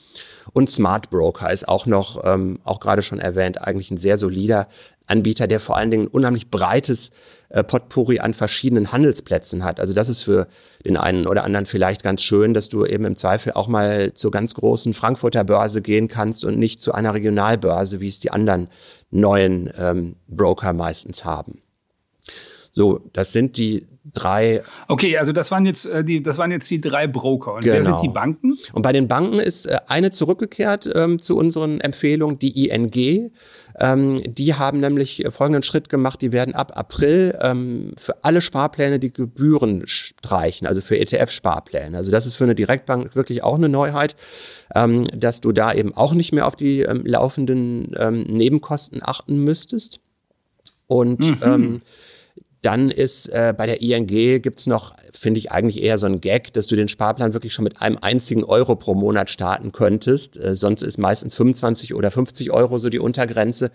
Und 0.54 0.70
Smart 0.70 1.10
Broker 1.10 1.52
ist 1.52 1.68
auch 1.68 1.86
noch, 1.86 2.22
ähm, 2.24 2.60
auch 2.64 2.80
gerade 2.80 3.02
schon 3.02 3.20
erwähnt, 3.20 3.62
eigentlich 3.62 3.92
ein 3.92 3.98
sehr 3.98 4.18
solider 4.18 4.68
Anbieter, 5.08 5.48
der 5.48 5.60
vor 5.60 5.78
allen 5.78 5.90
Dingen 5.90 6.04
ein 6.04 6.10
unheimlich 6.10 6.52
breites 6.52 7.12
äh, 7.50 7.64
Potpourri 7.64 8.20
an 8.20 8.34
verschiedenen 8.34 8.92
Handelsplätzen 8.92 9.64
hat. 9.64 9.80
Also 9.80 9.94
das 9.94 10.10
ist 10.10 10.22
für 10.22 10.48
den 10.86 10.98
einen 10.98 11.28
oder 11.28 11.44
anderen 11.46 11.66
vielleicht 11.66 12.04
ganz 12.04 12.22
schön, 12.22 12.54
dass 12.54 12.68
du 12.70 12.86
eben 12.86 13.06
im 13.06 13.16
Zweifel 13.16 13.54
auch 13.54 13.68
mal 13.68 14.14
zur 14.14 14.32
ganz 14.32 14.54
großen 14.54 14.94
Frankfurter 14.94 15.46
Börse 15.46 15.82
gehen 15.82 16.10
kannst 16.10 16.44
und 16.44 16.60
nicht 16.60 16.82
zu 16.82 16.94
einer 16.94 17.14
Regionalbörse, 17.14 18.02
wie 18.02 18.10
es 18.10 18.20
die 18.20 18.32
anderen 18.32 18.68
neuen 19.10 19.72
ähm, 19.78 20.18
Broker 20.28 20.74
meistens 20.74 21.24
haben. 21.24 21.62
So, 22.74 23.02
das 23.14 23.32
sind 23.32 23.58
die 23.58 23.88
drei. 24.14 24.64
Okay, 24.88 25.18
also 25.18 25.32
das 25.32 25.52
waren 25.52 25.66
jetzt 25.66 25.86
äh, 25.86 26.04
die, 26.04 26.22
das 26.22 26.38
waren 26.38 26.52
jetzt 26.52 26.70
die 26.70 26.82
drei 26.82 27.08
Broker. 27.08 27.56
Und 27.56 27.62
genau. 27.62 27.76
wer 27.76 27.84
sind 27.84 27.98
die 28.02 28.08
genau. 28.08 28.14
Banken? 28.14 28.58
Und 28.74 28.82
bei 28.82 28.94
den 28.94 29.08
Banken 29.08 29.40
ist 29.40 29.66
äh, 29.66 29.78
eine 29.88 30.12
zurückgekehrt 30.12 30.90
ähm, 30.94 31.22
zu 31.22 31.38
unseren 31.38 31.80
Empfehlungen, 31.82 32.40
die 32.40 32.68
ING. 32.68 33.32
Ähm, 33.80 34.22
die 34.26 34.56
haben 34.56 34.80
nämlich 34.80 35.24
folgenden 35.30 35.64
Schritt 35.64 35.90
gemacht: 35.90 36.22
Die 36.22 36.32
werden 36.32 36.56
ab 36.56 36.74
April 36.76 37.38
ähm, 37.42 37.94
für 37.98 38.24
alle 38.24 38.42
Sparpläne 38.42 39.00
die 39.00 39.14
Gebühren 39.14 39.84
streichen, 39.86 40.68
also 40.68 40.82
für 40.82 40.98
ETF-Sparpläne. 41.00 41.96
Also 41.98 42.12
das 42.12 42.26
ist 42.26 42.36
für 42.36 42.46
eine 42.46 42.56
Direktbank 42.56 43.16
wirklich 43.16 43.44
auch 43.44 43.56
eine 43.56 43.70
Neuheit, 43.70 44.16
ähm, 44.74 45.08
dass 45.16 45.42
du 45.42 45.52
da 45.52 45.74
eben 45.74 45.96
auch 45.96 46.14
nicht 46.14 46.34
mehr 46.34 46.48
auf 46.48 46.56
die 46.56 46.82
ähm, 46.82 47.04
laufenden 47.06 47.96
ähm, 47.98 48.24
Nebenkosten 48.24 49.02
achten 49.04 49.44
müsstest. 49.44 50.00
Und 50.88 51.20
mhm. 51.20 51.82
Dann 52.62 52.90
ist 52.90 53.30
äh, 53.30 53.54
bei 53.56 53.66
der 53.66 53.82
ING 53.82 54.08
gibt's 54.08 54.68
noch, 54.68 54.96
finde 55.12 55.40
ich 55.40 55.52
eigentlich 55.52 55.82
eher 55.82 55.98
so 55.98 56.06
ein 56.06 56.22
Gag, 56.22 56.54
dass 56.54 56.68
du 56.68 56.76
den 56.76 56.88
Sparplan 56.88 57.34
wirklich 57.34 57.54
schon 57.54 57.64
mit 57.64 57.82
einem 57.82 57.98
einzigen 58.02 58.44
Euro 58.44 58.76
pro 58.76 58.96
Monat 58.96 59.30
starten 59.30 59.72
könntest. 59.72 60.38
Äh, 60.38 60.56
sonst 60.56 60.82
ist 60.82 60.98
meistens 60.98 61.36
25 61.36 61.94
oder 61.94 62.12
50 62.12 62.52
Euro 62.52 62.80
so 62.80 62.90
die 62.90 63.00
Untergrenze. 63.00 63.72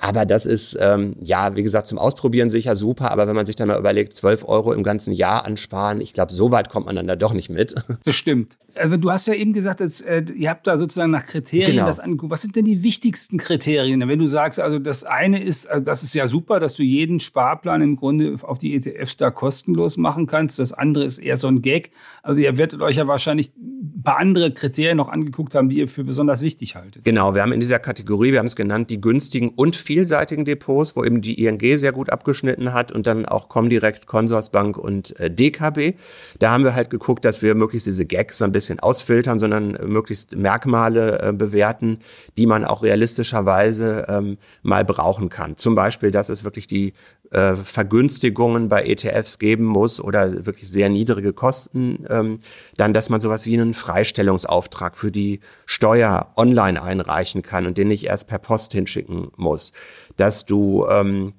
Aber 0.00 0.24
das 0.24 0.46
ist, 0.46 0.76
ähm, 0.80 1.14
ja, 1.22 1.56
wie 1.56 1.62
gesagt, 1.62 1.86
zum 1.86 1.98
Ausprobieren 1.98 2.48
sicher 2.48 2.74
super. 2.74 3.10
Aber 3.10 3.28
wenn 3.28 3.36
man 3.36 3.44
sich 3.44 3.54
dann 3.54 3.68
mal 3.68 3.78
überlegt, 3.78 4.14
12 4.14 4.48
Euro 4.48 4.72
im 4.72 4.82
ganzen 4.82 5.12
Jahr 5.12 5.44
ansparen, 5.44 6.00
ich 6.00 6.14
glaube, 6.14 6.32
so 6.32 6.50
weit 6.50 6.70
kommt 6.70 6.86
man 6.86 6.96
dann 6.96 7.06
da 7.06 7.16
doch 7.16 7.34
nicht 7.34 7.50
mit. 7.50 7.74
Das 8.04 8.14
stimmt. 8.14 8.56
Du 8.98 9.10
hast 9.10 9.26
ja 9.26 9.34
eben 9.34 9.52
gesagt, 9.52 9.80
dass, 9.80 10.00
äh, 10.00 10.24
ihr 10.34 10.48
habt 10.48 10.66
da 10.66 10.78
sozusagen 10.78 11.10
nach 11.10 11.26
Kriterien 11.26 11.72
genau. 11.72 11.86
das 11.86 12.00
angeguckt. 12.00 12.32
Was 12.32 12.40
sind 12.42 12.56
denn 12.56 12.64
die 12.64 12.82
wichtigsten 12.82 13.36
Kriterien? 13.36 14.06
Wenn 14.08 14.18
du 14.18 14.26
sagst, 14.26 14.58
also 14.58 14.78
das 14.78 15.04
eine 15.04 15.42
ist, 15.42 15.68
also 15.68 15.84
das 15.84 16.02
ist 16.02 16.14
ja 16.14 16.26
super, 16.26 16.60
dass 16.60 16.76
du 16.76 16.82
jeden 16.82 17.20
Sparplan 17.20 17.82
im 17.82 17.96
Grunde 17.96 18.36
auf 18.42 18.58
die 18.58 18.74
ETFs 18.74 19.16
da 19.16 19.30
kostenlos 19.30 19.96
machen 19.98 20.26
kannst. 20.26 20.58
Das 20.58 20.72
andere 20.72 21.04
ist 21.04 21.18
eher 21.18 21.36
so 21.36 21.48
ein 21.48 21.62
Gag. 21.62 21.90
Also 22.22 22.40
ihr 22.40 22.56
werdet 22.56 22.80
euch 22.80 22.96
ja 22.96 23.06
wahrscheinlich 23.06 23.52
ein 23.56 23.69
paar 24.02 24.18
andere 24.18 24.52
Kriterien 24.52 24.96
noch 24.96 25.08
angeguckt 25.08 25.54
haben, 25.54 25.68
die 25.68 25.78
ihr 25.78 25.88
für 25.88 26.04
besonders 26.04 26.42
wichtig 26.42 26.76
haltet. 26.76 27.04
Genau, 27.04 27.34
wir 27.34 27.42
haben 27.42 27.52
in 27.52 27.60
dieser 27.60 27.78
Kategorie, 27.78 28.32
wir 28.32 28.38
haben 28.38 28.46
es 28.46 28.56
genannt, 28.56 28.90
die 28.90 29.00
günstigen 29.00 29.50
und 29.50 29.76
vielseitigen 29.76 30.44
Depots, 30.44 30.96
wo 30.96 31.04
eben 31.04 31.20
die 31.20 31.44
ING 31.44 31.60
sehr 31.78 31.92
gut 31.92 32.10
abgeschnitten 32.10 32.72
hat 32.72 32.92
und 32.92 33.06
dann 33.06 33.26
auch 33.26 33.48
Comdirect, 33.48 34.06
Consorsbank 34.06 34.76
und 34.76 35.18
äh, 35.18 35.30
DKB. 35.30 35.96
Da 36.38 36.50
haben 36.50 36.64
wir 36.64 36.74
halt 36.74 36.90
geguckt, 36.90 37.24
dass 37.24 37.42
wir 37.42 37.54
möglichst 37.54 37.86
diese 37.86 38.06
Gags 38.06 38.38
so 38.38 38.44
ein 38.44 38.52
bisschen 38.52 38.80
ausfiltern, 38.80 39.38
sondern 39.38 39.76
möglichst 39.86 40.36
Merkmale 40.36 41.20
äh, 41.20 41.32
bewerten, 41.32 41.98
die 42.38 42.46
man 42.46 42.64
auch 42.64 42.82
realistischerweise 42.82 44.06
ähm, 44.08 44.38
mal 44.62 44.84
brauchen 44.84 45.28
kann. 45.28 45.56
Zum 45.56 45.74
Beispiel, 45.74 46.10
dass 46.10 46.28
es 46.28 46.44
wirklich 46.44 46.66
die 46.66 46.94
äh, 47.30 47.56
Vergünstigungen 47.56 48.68
bei 48.68 48.84
ETFs 48.84 49.38
geben 49.38 49.64
muss 49.64 50.00
oder 50.00 50.46
wirklich 50.46 50.68
sehr 50.68 50.88
niedrige 50.88 51.32
Kosten, 51.32 52.04
ähm, 52.08 52.40
dann, 52.76 52.92
dass 52.92 53.08
man 53.10 53.20
sowas 53.20 53.46
wie 53.46 53.54
einen 53.54 53.74
Freistellungsauftrag 53.74 54.96
für 54.96 55.10
die 55.10 55.40
Steuer 55.64 56.32
online 56.36 56.82
einreichen 56.82 57.42
kann 57.42 57.66
und 57.66 57.78
den 57.78 57.88
nicht 57.88 58.04
erst 58.04 58.28
per 58.28 58.38
Post 58.38 58.72
hinschicken 58.72 59.30
muss, 59.36 59.72
dass 60.16 60.44
du 60.44 60.86
ähm, 60.88 61.34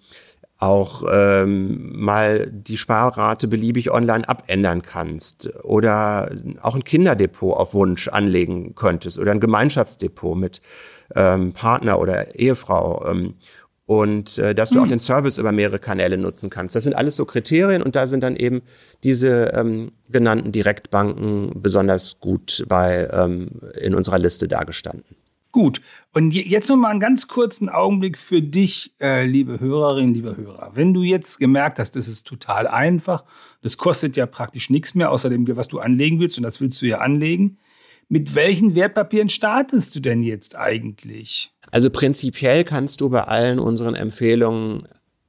auch 0.61 1.03
ähm, 1.11 1.91
mal 1.99 2.47
die 2.51 2.77
Sparrate 2.77 3.47
beliebig 3.47 3.89
online 3.89 4.29
abändern 4.29 4.83
kannst 4.83 5.49
oder 5.63 6.31
auch 6.61 6.75
ein 6.75 6.83
Kinderdepot 6.83 7.57
auf 7.57 7.73
Wunsch 7.73 8.07
anlegen 8.07 8.75
könntest 8.75 9.17
oder 9.17 9.31
ein 9.31 9.39
Gemeinschaftsdepot 9.39 10.37
mit 10.37 10.61
ähm, 11.15 11.53
Partner 11.53 11.99
oder 11.99 12.35
Ehefrau 12.35 13.07
ähm, 13.09 13.33
und 13.91 14.37
äh, 14.37 14.55
dass 14.55 14.69
du 14.69 14.77
mhm. 14.77 14.85
auch 14.85 14.87
den 14.87 14.99
Service 14.99 15.37
über 15.37 15.51
mehrere 15.51 15.77
Kanäle 15.77 16.17
nutzen 16.17 16.49
kannst. 16.49 16.77
Das 16.77 16.85
sind 16.85 16.95
alles 16.95 17.17
so 17.17 17.25
Kriterien 17.25 17.81
und 17.81 17.93
da 17.97 18.07
sind 18.07 18.23
dann 18.23 18.37
eben 18.37 18.61
diese 19.03 19.51
ähm, 19.53 19.91
genannten 20.09 20.53
Direktbanken 20.53 21.61
besonders 21.61 22.21
gut 22.21 22.63
bei 22.69 23.09
ähm, 23.11 23.49
in 23.81 23.93
unserer 23.93 24.17
Liste 24.17 24.47
dargestanden. 24.47 25.17
Gut, 25.51 25.81
und 26.13 26.33
jetzt 26.33 26.69
noch 26.69 26.77
mal 26.77 26.87
einen 26.87 27.01
ganz 27.01 27.27
kurzen 27.27 27.67
Augenblick 27.67 28.17
für 28.17 28.41
dich, 28.41 28.93
äh, 29.01 29.25
liebe 29.25 29.59
Hörerinnen, 29.59 30.13
liebe 30.13 30.37
Hörer. 30.37 30.71
Wenn 30.73 30.93
du 30.93 31.03
jetzt 31.03 31.39
gemerkt 31.39 31.77
hast, 31.77 31.97
das 31.97 32.07
ist 32.07 32.25
total 32.25 32.67
einfach, 32.67 33.25
das 33.61 33.77
kostet 33.77 34.15
ja 34.15 34.25
praktisch 34.25 34.69
nichts 34.69 34.95
mehr, 34.95 35.11
außer 35.11 35.29
dem, 35.29 35.45
was 35.57 35.67
du 35.67 35.79
anlegen 35.79 36.21
willst, 36.21 36.37
und 36.37 36.43
das 36.43 36.61
willst 36.61 36.81
du 36.81 36.85
ja 36.85 36.99
anlegen. 36.99 37.57
Mit 38.07 38.35
welchen 38.35 38.73
Wertpapieren 38.73 39.27
startest 39.27 39.93
du 39.97 39.99
denn 39.99 40.23
jetzt 40.23 40.55
eigentlich? 40.55 41.53
Also 41.71 41.89
prinzipiell 41.89 42.63
kannst 42.63 43.01
du 43.01 43.09
bei 43.09 43.23
allen 43.23 43.59
unseren 43.59 43.95
Empfehlungen 43.95 44.87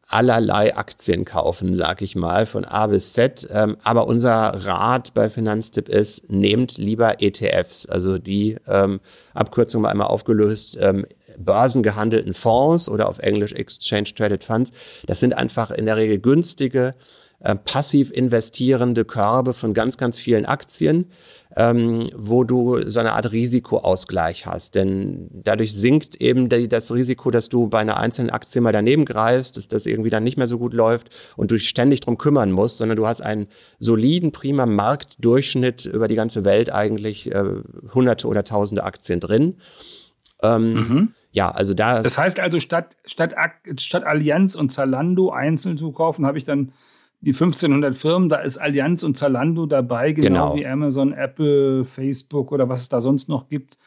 allerlei 0.08 0.76
Aktien 0.76 1.24
kaufen, 1.24 1.74
sag 1.74 2.02
ich 2.02 2.16
mal, 2.16 2.44
von 2.44 2.64
A 2.64 2.88
bis 2.88 3.14
Z. 3.14 3.48
Ähm, 3.50 3.76
aber 3.82 4.06
unser 4.06 4.66
Rat 4.66 5.14
bei 5.14 5.30
Finanztipp 5.30 5.88
ist, 5.88 6.30
nehmt 6.30 6.76
lieber 6.76 7.22
ETFs, 7.22 7.86
also 7.86 8.18
die 8.18 8.56
ähm, 8.66 9.00
Abkürzung 9.32 9.82
mal 9.82 9.88
einmal 9.88 10.08
aufgelöst, 10.08 10.76
ähm, 10.80 11.06
börsengehandelten 11.38 12.34
Fonds 12.34 12.88
oder 12.88 13.08
auf 13.08 13.20
Englisch 13.20 13.52
Exchange 13.52 14.12
Traded 14.14 14.44
Funds. 14.44 14.70
Das 15.06 15.20
sind 15.20 15.34
einfach 15.34 15.70
in 15.70 15.86
der 15.86 15.96
Regel 15.96 16.18
günstige 16.18 16.94
äh, 17.40 17.56
passiv 17.56 18.10
investierende 18.10 19.04
Körbe 19.04 19.54
von 19.54 19.74
ganz, 19.74 19.96
ganz 19.96 20.20
vielen 20.20 20.46
Aktien, 20.46 21.10
ähm, 21.56 22.08
wo 22.16 22.44
du 22.44 22.80
so 22.82 23.00
eine 23.00 23.12
Art 23.12 23.30
Risikoausgleich 23.32 24.46
hast. 24.46 24.74
Denn 24.74 25.28
dadurch 25.32 25.74
sinkt 25.74 26.16
eben 26.16 26.48
die, 26.48 26.68
das 26.68 26.92
Risiko, 26.92 27.30
dass 27.30 27.48
du 27.48 27.68
bei 27.68 27.78
einer 27.78 27.98
einzelnen 27.98 28.30
Aktie 28.30 28.60
mal 28.60 28.72
daneben 28.72 29.04
greifst, 29.04 29.56
dass 29.56 29.68
das 29.68 29.86
irgendwie 29.86 30.10
dann 30.10 30.24
nicht 30.24 30.36
mehr 30.36 30.46
so 30.46 30.58
gut 30.58 30.72
läuft 30.72 31.10
und 31.36 31.50
du 31.50 31.56
dich 31.56 31.68
ständig 31.68 32.00
drum 32.00 32.16
kümmern 32.16 32.52
musst, 32.52 32.78
sondern 32.78 32.96
du 32.96 33.06
hast 33.06 33.20
einen 33.20 33.48
soliden, 33.78 34.32
prima 34.32 34.66
Marktdurchschnitt 34.66 35.84
über 35.84 36.08
die 36.08 36.16
ganze 36.16 36.44
Welt 36.44 36.72
eigentlich, 36.72 37.30
äh, 37.30 37.44
hunderte 37.92 38.28
oder 38.28 38.44
tausende 38.44 38.84
Aktien 38.84 39.20
drin. 39.20 39.56
Ähm, 40.42 40.72
mhm. 40.72 41.14
Ja, 41.32 41.50
also 41.50 41.72
da. 41.74 42.02
Das 42.02 42.18
heißt 42.18 42.40
also, 42.40 42.60
statt, 42.60 42.96
statt, 43.04 43.34
statt 43.78 44.04
Allianz 44.04 44.54
und 44.54 44.70
Zalando 44.70 45.30
einzeln 45.30 45.78
zu 45.78 45.92
kaufen, 45.92 46.26
habe 46.26 46.38
ich 46.38 46.44
dann 46.44 46.72
die 47.22 47.30
1500 47.30 47.94
Firmen, 47.94 48.28
da 48.28 48.36
ist 48.36 48.58
Allianz 48.58 49.04
und 49.04 49.16
Zalando 49.16 49.66
dabei, 49.66 50.12
genau, 50.12 50.50
genau. 50.50 50.56
wie 50.56 50.66
Amazon, 50.66 51.12
Apple, 51.12 51.84
Facebook 51.84 52.50
oder 52.50 52.68
was 52.68 52.82
es 52.82 52.88
da 52.88 53.00
sonst 53.00 53.28
noch 53.28 53.48
gibt. 53.48 53.78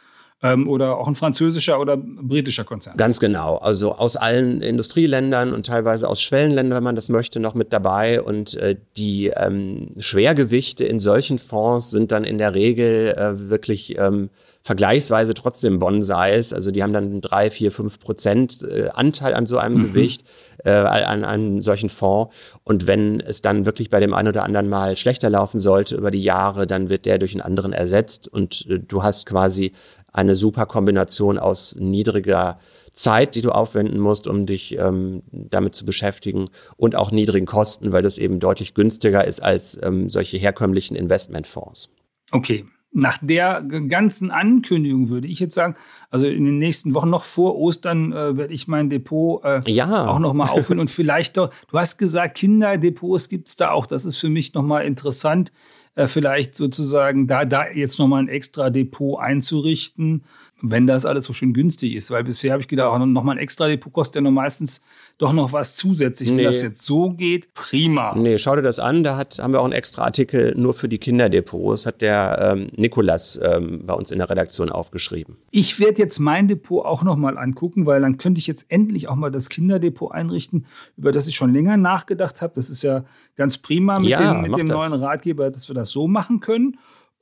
Ähm, 0.41 0.67
oder 0.67 0.97
auch 0.97 1.07
ein 1.07 1.15
französischer 1.15 1.79
oder 1.79 1.95
britischer 1.97 2.65
Konzern. 2.65 2.97
Ganz 2.97 3.19
genau. 3.19 3.57
Also 3.57 3.93
aus 3.93 4.17
allen 4.17 4.61
Industrieländern 4.61 5.53
und 5.53 5.65
teilweise 5.65 6.09
aus 6.09 6.21
Schwellenländern, 6.21 6.77
wenn 6.77 6.83
man 6.83 6.95
das 6.95 7.07
möchte, 7.09 7.39
noch 7.39 7.55
mit 7.55 7.71
dabei. 7.71 8.21
Und 8.21 8.53
äh, 8.55 8.75
die 8.97 9.31
ähm, 9.35 9.91
Schwergewichte 9.97 10.83
in 10.83 10.99
solchen 10.99 11.39
Fonds 11.39 11.89
sind 11.89 12.11
dann 12.11 12.25
in 12.25 12.37
der 12.37 12.53
Regel 12.53 13.15
äh, 13.17 13.49
wirklich 13.49 13.97
ähm, 13.97 14.29
vergleichsweise 14.65 15.35
trotzdem 15.35 15.77
Bonsais. 15.77 16.51
Also 16.51 16.71
die 16.71 16.81
haben 16.81 16.91
dann 16.91 17.21
drei, 17.21 17.51
vier, 17.51 17.71
fünf 17.71 17.99
Prozent 17.99 18.63
äh, 18.63 18.89
Anteil 18.91 19.35
an 19.35 19.45
so 19.45 19.59
einem 19.59 19.77
mhm. 19.77 19.83
Gewicht 19.83 20.25
äh, 20.63 20.71
an 20.71 21.23
einem 21.23 21.61
solchen 21.61 21.89
Fonds. 21.89 22.33
Und 22.63 22.87
wenn 22.87 23.19
es 23.19 23.43
dann 23.43 23.67
wirklich 23.67 23.91
bei 23.91 23.99
dem 23.99 24.15
einen 24.15 24.29
oder 24.29 24.43
anderen 24.43 24.67
mal 24.67 24.97
schlechter 24.97 25.29
laufen 25.29 25.59
sollte 25.59 25.95
über 25.95 26.09
die 26.09 26.23
Jahre, 26.23 26.65
dann 26.65 26.89
wird 26.89 27.05
der 27.05 27.19
durch 27.19 27.33
einen 27.33 27.41
anderen 27.41 27.73
ersetzt 27.73 28.27
und 28.27 28.65
äh, 28.67 28.79
du 28.79 29.03
hast 29.03 29.27
quasi 29.27 29.71
eine 30.11 30.33
super 30.33 30.65
Kombination 30.65 31.37
aus 31.37 31.75
niedriger 31.79 32.57
Zeit, 32.91 33.35
die 33.35 33.41
du 33.41 33.51
aufwenden 33.51 33.99
musst, 33.99 34.25
um 34.25 34.47
dich 34.47 34.79
ähm, 34.79 35.21
damit 35.31 35.75
zu 35.75 35.85
beschäftigen 35.85 36.49
und 36.75 36.95
auch 36.95 37.11
niedrigen 37.11 37.45
Kosten, 37.45 37.91
weil 37.91 38.01
das 38.01 38.17
eben 38.17 38.39
deutlich 38.39 38.73
günstiger 38.73 39.25
ist 39.25 39.43
als 39.43 39.77
ähm, 39.83 40.09
solche 40.09 40.37
herkömmlichen 40.37 40.95
Investmentfonds. 40.95 41.91
Okay, 42.31 42.65
nach 42.95 43.17
der 43.21 43.61
ganzen 43.61 44.31
Ankündigung 44.31 45.09
würde 45.09 45.27
ich 45.27 45.39
jetzt 45.39 45.53
sagen, 45.53 45.75
also 46.09 46.27
in 46.27 46.45
den 46.45 46.57
nächsten 46.57 46.93
Wochen 46.93 47.09
noch 47.09 47.23
vor 47.23 47.57
Ostern 47.57 48.13
äh, 48.13 48.37
werde 48.37 48.53
ich 48.53 48.69
mein 48.69 48.89
Depot 48.89 49.43
äh, 49.43 49.61
ja. 49.69 50.07
auch 50.07 50.19
noch 50.19 50.33
mal 50.33 50.47
auffüllen. 50.49 50.79
Und 50.79 50.89
vielleicht 50.89 51.35
doch, 51.35 51.51
du 51.69 51.77
hast 51.77 51.97
gesagt, 51.97 52.37
Kinderdepots 52.37 53.27
gibt 53.27 53.49
es 53.49 53.57
da 53.57 53.71
auch, 53.71 53.85
das 53.85 54.05
ist 54.05 54.17
für 54.17 54.29
mich 54.29 54.53
noch 54.53 54.63
mal 54.63 54.85
interessant, 54.85 55.51
äh, 55.95 56.07
vielleicht 56.07 56.55
sozusagen 56.55 57.27
da, 57.27 57.43
da 57.43 57.67
jetzt 57.67 57.99
noch 57.99 58.07
mal 58.07 58.19
ein 58.19 58.29
extra 58.29 58.69
Depot 58.69 59.19
einzurichten 59.19 60.23
wenn 60.61 60.87
das 60.87 61.05
alles 61.05 61.25
so 61.25 61.33
schön 61.33 61.53
günstig 61.53 61.95
ist. 61.95 62.11
Weil 62.11 62.23
bisher 62.23 62.53
habe 62.53 62.61
ich 62.61 62.67
gedacht, 62.67 62.97
noch 62.99 63.23
mal 63.23 63.33
ein 63.33 63.37
extra 63.37 63.67
Depot 63.67 63.91
kostet 63.91 64.15
ja 64.15 64.21
noch 64.21 64.31
meistens 64.31 64.81
doch 65.17 65.33
noch 65.33 65.53
was 65.53 65.75
zusätzlich. 65.75 66.29
Nee. 66.29 66.37
Wenn 66.37 66.45
das 66.45 66.61
jetzt 66.61 66.81
so 66.83 67.11
geht, 67.11 67.53
prima. 67.53 68.15
Nee, 68.15 68.37
schau 68.37 68.55
dir 68.55 68.61
das 68.61 68.79
an. 68.79 69.03
Da 69.03 69.17
hat, 69.17 69.39
haben 69.39 69.53
wir 69.53 69.59
auch 69.59 69.65
einen 69.65 69.73
extra 69.73 70.03
Artikel 70.03 70.53
nur 70.55 70.73
für 70.73 70.87
die 70.87 70.97
Kinderdepots. 70.97 71.85
Hat 71.85 72.01
der 72.01 72.55
ähm, 72.57 72.69
Nikolas 72.75 73.39
ähm, 73.41 73.83
bei 73.85 73.93
uns 73.93 74.11
in 74.11 74.19
der 74.19 74.29
Redaktion 74.29 74.69
aufgeschrieben. 74.69 75.37
Ich 75.51 75.79
werde 75.79 76.01
jetzt 76.01 76.19
mein 76.19 76.47
Depot 76.47 76.85
auch 76.85 77.03
noch 77.03 77.17
mal 77.17 77.37
angucken, 77.37 77.85
weil 77.85 78.01
dann 78.01 78.17
könnte 78.17 78.39
ich 78.39 78.47
jetzt 78.47 78.65
endlich 78.69 79.09
auch 79.09 79.15
mal 79.15 79.31
das 79.31 79.49
Kinderdepot 79.49 80.11
einrichten, 80.11 80.65
über 80.97 81.11
das 81.11 81.27
ich 81.27 81.35
schon 81.35 81.53
länger 81.53 81.77
nachgedacht 81.77 82.41
habe. 82.41 82.53
Das 82.55 82.69
ist 82.69 82.81
ja 82.81 83.03
ganz 83.35 83.57
prima 83.57 83.99
mit, 83.99 84.09
ja, 84.09 84.33
dem, 84.33 84.41
mit 84.43 84.57
dem 84.57 84.67
neuen 84.67 84.93
Ratgeber, 84.93 85.51
dass 85.51 85.67
wir 85.67 85.75
das 85.75 85.91
so 85.91 86.07
machen 86.07 86.39
können. 86.39 86.77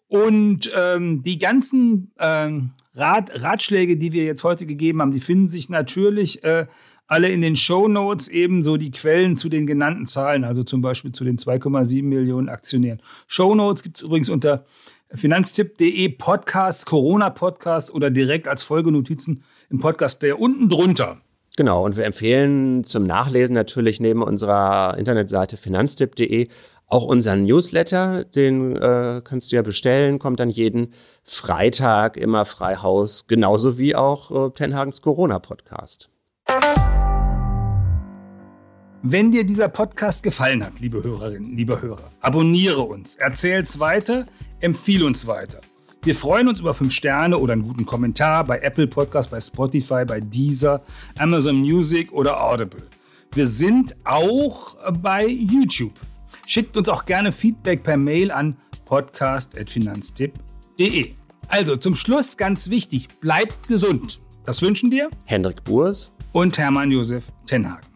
Und 0.07 0.71
ähm, 0.75 1.23
die 1.23 1.39
ganzen 1.39 2.11
ähm, 2.19 2.71
Rat, 2.93 3.41
Ratschläge, 3.41 3.97
die 3.97 4.11
wir 4.11 4.25
jetzt 4.25 4.43
heute 4.43 4.65
gegeben 4.65 5.01
haben, 5.01 5.11
die 5.11 5.19
finden 5.19 5.47
sich 5.47 5.69
natürlich 5.69 6.43
äh, 6.43 6.67
alle 7.07 7.29
in 7.29 7.41
den 7.41 7.55
Show 7.55 7.87
Notes 7.87 8.27
ebenso 8.27 8.77
die 8.77 8.91
Quellen 8.91 9.35
zu 9.35 9.49
den 9.49 9.67
genannten 9.67 10.05
Zahlen, 10.05 10.43
also 10.43 10.63
zum 10.63 10.81
Beispiel 10.81 11.11
zu 11.11 11.23
den 11.23 11.37
2,7 11.37 12.03
Millionen 12.03 12.49
Aktionären. 12.49 13.01
Show 13.27 13.55
Notes 13.55 13.83
gibt 13.83 13.97
es 13.97 14.03
übrigens 14.03 14.29
unter 14.29 14.65
finanztipp.de 15.13 16.09
Podcast, 16.09 16.85
Corona-Podcast 16.85 17.93
oder 17.93 18.09
direkt 18.09 18.47
als 18.47 18.63
Folgenotizen 18.63 19.43
im 19.69 19.79
Podcast-Player 19.79 20.39
unten 20.39 20.69
drunter. 20.69 21.21
Genau, 21.55 21.85
und 21.85 21.97
wir 21.97 22.05
empfehlen 22.05 22.83
zum 22.83 23.03
Nachlesen 23.03 23.53
natürlich 23.53 23.99
neben 23.99 24.23
unserer 24.23 24.97
Internetseite 24.97 25.55
finanztipp.de 25.55 26.47
auch 26.93 27.05
unseren 27.05 27.45
Newsletter, 27.45 28.23
den 28.23 28.75
äh, 28.75 29.21
kannst 29.23 29.51
du 29.51 29.55
ja 29.55 29.63
bestellen, 29.63 30.19
kommt 30.19 30.39
dann 30.39 30.51
jeden 30.51 30.93
Freitag 31.23 32.17
immer 32.17 32.45
frei 32.45 32.75
Haus, 32.75 33.25
genauso 33.25 33.79
wie 33.79 33.95
auch 33.95 34.29
äh, 34.29 34.51
Tenhagens 34.51 35.01
Corona-Podcast. 35.01 36.11
Wenn 39.01 39.31
dir 39.31 39.43
dieser 39.43 39.69
Podcast 39.69 40.21
gefallen 40.21 40.63
hat, 40.63 40.79
liebe 40.79 41.03
Hörerinnen, 41.03 41.57
liebe 41.57 41.81
Hörer, 41.81 42.11
abonniere 42.21 42.81
uns, 42.81 43.15
erzähl's 43.15 43.79
weiter, 43.79 44.27
empfiehl 44.59 45.03
uns 45.03 45.25
weiter. 45.25 45.61
Wir 46.03 46.13
freuen 46.13 46.47
uns 46.47 46.59
über 46.59 46.75
fünf 46.75 46.93
Sterne 46.93 47.39
oder 47.39 47.53
einen 47.53 47.63
guten 47.63 47.87
Kommentar 47.87 48.43
bei 48.43 48.59
Apple 48.59 48.85
Podcast, 48.85 49.31
bei 49.31 49.41
Spotify, 49.41 50.05
bei 50.05 50.19
Deezer, 50.19 50.83
Amazon 51.17 51.55
Music 51.55 52.13
oder 52.13 52.39
Audible. 52.43 52.83
Wir 53.33 53.47
sind 53.47 53.95
auch 54.05 54.77
bei 55.01 55.25
YouTube. 55.25 55.93
Schickt 56.45 56.77
uns 56.77 56.89
auch 56.89 57.05
gerne 57.05 57.31
Feedback 57.31 57.83
per 57.83 57.97
Mail 57.97 58.31
an 58.31 58.57
podcast.finanztipp.de. 58.85 61.13
Also 61.47 61.75
zum 61.75 61.95
Schluss 61.95 62.37
ganz 62.37 62.69
wichtig, 62.69 63.07
bleibt 63.19 63.67
gesund. 63.67 64.21
Das 64.45 64.61
wünschen 64.61 64.91
dir 64.91 65.09
Hendrik 65.25 65.63
Burs 65.63 66.13
und 66.31 66.55
Hermann 66.57 66.91
Josef 66.91 67.31
Tenhagen. 67.45 67.92